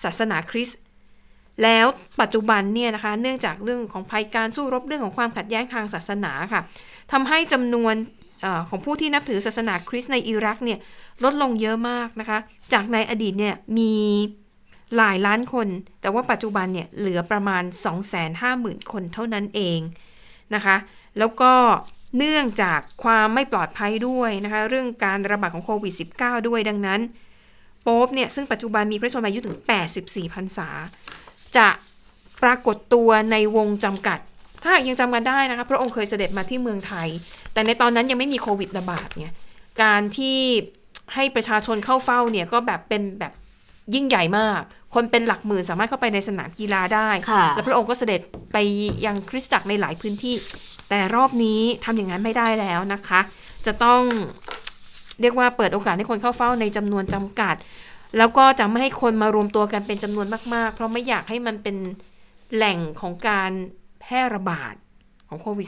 [0.03, 0.78] ศาสนาคริสต์
[1.63, 1.85] แล้ว
[2.21, 6.61] ปัจจุบันเนี่ยนะคะ เนื่องจากเรื่องของภัยการสู้รบเรื่องของความขัดแย้งทางศาสนาค่ะ
[7.11, 7.95] ทำให้จำนวน
[8.45, 10.79] อของผู้ที่นับถือศาสนาคริสต์ในอิรักเนี่ย
[11.23, 12.37] ลดลงเยอะมากนะคะ
[12.73, 13.93] จากในอดีตเนี่ยมี
[14.97, 15.67] หลายล้านคน
[16.01, 17.63] แต่ว่าปัจจุบันเนี่ยเหลือประมาณ
[18.27, 19.79] 250,000 คนเท่านั้นเอง
[20.55, 20.75] นะคะ
[21.19, 21.53] แล้วก็
[22.17, 26.99] เนื่องจากความไม่ปลอดภัยด้วยนะคะ เรื่องการระบาดของโควิด -19 ด้วยดังนั้น
[27.83, 29.57] โป๊ปเนี่ยซึ่งปัจจุบันมีพระชนมายุถึง
[29.95, 30.69] 84พรรษา
[31.57, 31.67] จะ
[32.43, 34.19] ปรากฏตัวในวงจำกัด
[34.61, 37.07] ถ้าหากยังจำกันได้นะคะพระองค์เคยเสด็จมาที่เมืองไทย
[37.53, 39.27] แต่ในตอนนั้นยังไม่มีโควิดระบาดไง
[39.83, 40.39] การที่
[41.13, 43.33] ให้ประชาชนเข้าเฝ้าเนี่ยก็แบบเป็นแบบ
[43.93, 44.61] ยิ่งใหญ่มาก
[44.95, 48.21] คนเป็นหลักหมื่นสามารถเข้าไปในสนามกีฬาได้ค่ะแล้วพระองค์ก็เสด็จ
[48.53, 48.57] ไป
[49.05, 50.35] ยังคริสตจักรในหลายพื้นที่
[50.89, 53.19] แต่รอบนี้ทำอย่างนั้นไม่ได้แล้วนะคะ
[53.65, 54.01] จะต้อง
[55.21, 57.55] เรียกว่าเปิดโอกาสให้คนเข้าเฝ้าในจำนวนจำกัด
[58.17, 61.77] แล้วก็จะไม่ให้คนมารวมตัวกันเป็นจำนวนมาก ๆ เพราะไม่อยากให้มันเป็น
[62.55, 63.51] แหล่งของการ
[64.01, 64.73] แพร่ระบาด
[65.27, 65.67] ของโควิด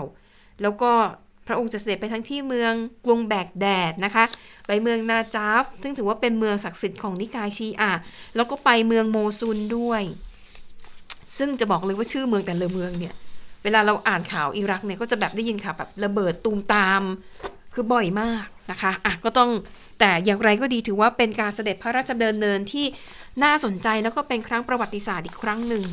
[0.00, 0.92] -19 แล้วก็
[1.46, 2.72] พระองค์จะเสด็จไปทั้งที่เมือง
[3.04, 4.24] กรุงแบกแดดนะคะ
[4.66, 7.92] ไปเมืองนาจาฟ ซึ่งถือว่าเป็นเมืองศักดิ์สิทธิ์ของนิกายชีอะ
[8.36, 10.02] แล้วก็ไปเมืองโมซุนด้วย
[11.38, 13.14] ซึ่งจะบอกเลยว่าชื่อเมืองแต่ละเมืองเนี่ย
[13.64, 17.02] เวลาเราอ่านข่าวอิรักเนี่ยก็จะแบบได้ยินข่าวแบบระเบิดตูมตาม
[17.74, 19.50] คือบ่อยมากนะคะอะก็ต้อง
[20.00, 22.86] แต่อย่างไรก็ดีถือว่าเป็นการเสด็จพระราชดำเนินที่
[23.44, 25.84] น่าสนใจแล้วก็เป็นครั้งประวัติศาสตร์อีกครั้งหนึ่ง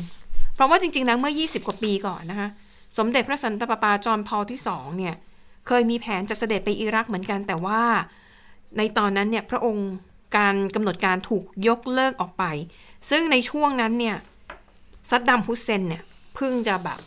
[0.54, 2.48] เพราะว่าจริงๆนะเมื่อ 20 กว่าปีก่อนนะคะ
[2.98, 5.14] สมเด็จพระสันตะปาปาจอห์นพอลที่สองเนี่ย
[5.66, 7.82] เคยมีแผนจะเสด็จไปอิรักเหมือนกัน แต่ว่า
[8.78, 9.90] ในตอนนั้นเนี่ยพระองค์
[10.36, 12.44] การกำหนดการถูกยกเลิกออกไป
[13.10, 14.16] ซึ่งในช่วงนั้นเนี่ย
[15.10, 16.02] ซัดดัมฮุสเซนเนี่ย
[16.34, 16.98] เพิ่งจะแบบ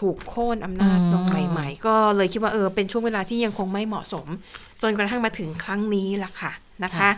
[0.00, 4.26] ถูกโค่นอำนาจลงใหม่ ๆ ก็เลยคิดว่าเออเป็นช่วงเวลาที่ยังคงไม่เหมาะสม
[4.82, 6.52] จนกระทั่งมาถึงครั้งนี้ล่ะค่ะ
[6.84, 7.10] นะคะค่ะ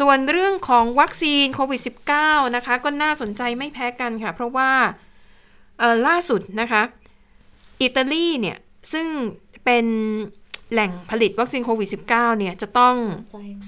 [0.00, 1.80] ส่วนเรื่องของวัคซีนโควิด
[2.18, 4.70] -19 นะคะ ก็น่าสนใจไม่แพ้กันค่ะ เพราะว่า
[5.78, 6.82] เอ่อล่าสุดนะคะ
[7.82, 8.56] อิตาลีเนี่ย
[8.92, 9.06] ซึ่ง
[9.64, 9.86] เป็น
[10.72, 12.08] แหล่งผลิตวัคซีนโควิด -19
[12.38, 12.94] เนี่ย จะต้อง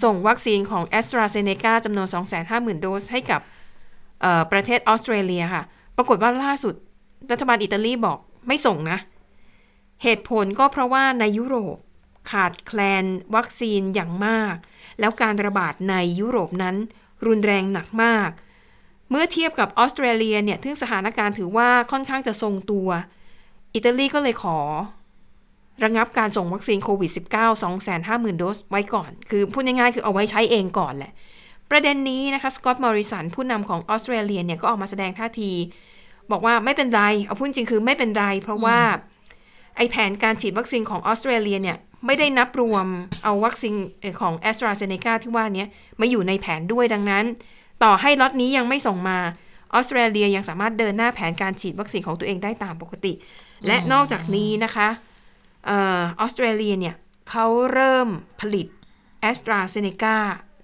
[0.03, 2.09] ส่งวัคซีนของ a s t r a z เซ e c a จำนวน
[2.45, 3.41] 250,000 โดสให้กับ
[4.21, 5.63] เอ่อประเทศออสเตรเลียค่ะ
[5.97, 6.75] ปรากฏว่าล่าสุด
[7.33, 8.19] รัฐบาลอิตาลีบอก
[8.49, 8.99] ไม่ส่งนะ
[10.03, 11.77] เหตุผลก็เพราะว่าในยุโรป
[12.31, 14.55] ขาดแคลนวัคซีนอย่างมาก
[15.01, 16.77] แล้วการระบาดในยุโรปนั้น
[17.27, 18.31] รุนแรงหนักมาก
[19.11, 22.89] เมื่อเทียบกับออสเตรเลียเนี่ยซึ่งสถานการณ์ถือว่าค่อนข้างจะทรงตัว
[23.75, 24.59] อิตาลีก็เลยขอ
[25.85, 27.17] ระงับการส่งวัคซีนโควิด -19
[27.87, 31.13] 250,000 โดสไว้ก่อน คือพูดง่ายๆคือเอาไว้ใช้เองก่อนแหละ
[31.71, 35.53] ประเด็นนี้นะคะสกอตต์มอริสันผู้นำของออสเตรเลียเนี่ยก็ออกมาแสดงท่าที
[36.33, 38.79] บอกว่าไม่เป็นไร เอาพูดจริงคือไม่เป็นไร เพราะว่า
[39.77, 42.87] ไอแผนการฉีดวัคซีนของออสเตรเลียเนี่ยไม่ได้นับรวม
[43.25, 45.69] เอาวัคซีนเอ่อของ a s t r a z เซ e c a ที่ว่าเนี้ย
[46.01, 47.25] มาอยู่ในแผนด้วยดังนั้น
[47.83, 49.19] ต่อให้ล็อตนี้ยังไม่ส่งมา
[49.75, 53.13] ออสเตรเลียยังสามารถเดินหน้าแผนการฉีดวัคซีนของตัวเองได้ตามปกติ
[53.67, 54.89] และนอกจากนี้นะคะ
[55.67, 56.95] เออออสเตรเลียเนี่ย
[57.31, 58.09] เขาเริ่ม
[58.41, 58.67] ผลิต
[59.31, 60.17] a s t r a z เซ e c a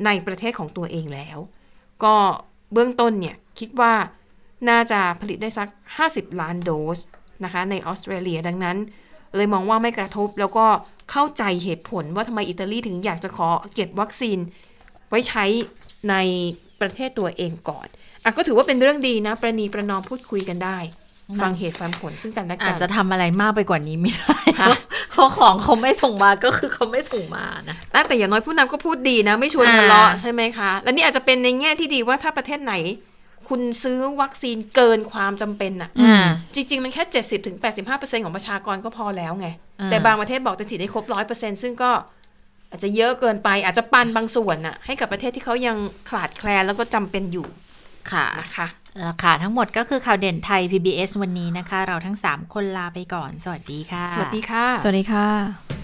[0.04, 1.38] ในประเทศของตัวเองแล้ว
[2.04, 2.16] ก็
[2.72, 3.94] เบื้องต้นเนี่ยคิดว่า
[4.70, 5.68] น่าจะผลิตได้สัก
[6.04, 6.98] 50 ล้านโดส
[7.44, 8.76] นะคะในออสเตรเลียดังนั้น
[9.36, 10.66] เลยมองว่าไม่กระทบแล้วก็
[11.10, 14.38] เข้าใจเหตุผลว่าทำไมอิตาลีถึงอยากจะขอเก็บวัคซีน
[15.08, 15.44] ไว้ใช้
[16.10, 16.14] ใน
[16.80, 17.86] ประเทศตัวเองก่อน
[18.24, 20.78] อะก็ถือว่าเป็นเรื่องดีนะ ประนีประนอมพูดคุยกันได้
[21.42, 24.68] ฟังเหตุฟังผลซึ่งกันและกัอาจนจะทำอะไรมากไปกว่านี้ไม่ได้ค่ะ
[25.10, 32.74] เพราะของเขาไม่ส่งมาก็คือเขาไม่ส่งมานะแต่อย่างน้อยผู้นำก็พูดดีนะ ไม่ชวนอ่าทะเลาะใช่ไหมคะ และนี่อาจจะเป็นในแง่ที่ดีว่าถ้าประเทศไหน
[33.48, 36.16] คุณซื้อวัคซีนเกินความจำเป็นอะอ่า
[36.54, 37.56] จริง ๆ มันแค่70-85%ถึง
[37.90, 39.48] 85%ของประชากรก็พอแล้วไง
[39.80, 41.90] อ่าแต่บางประเทศบอกจะฉีดให้ครบ100%ซึ่งก็
[42.70, 45.76] อาจจะเยอะเกินไปอาจจะปันบางส่วนน่ะ ให้กับประเทศที่เขายัง
[46.10, 47.46] ขาดแคลนแล้วก็จำเป็นอยู่
[48.10, 48.66] ค่ะนะคะ
[49.04, 55.83] ราคาทั้งหมดก็คือข่าวเด่นไทย PBS วันนี้นะคะ เราทั้ง 3 คนลาไปก่อน สวัสดีค่ะ สวัสดีค่ะ สวัสดีค่ะ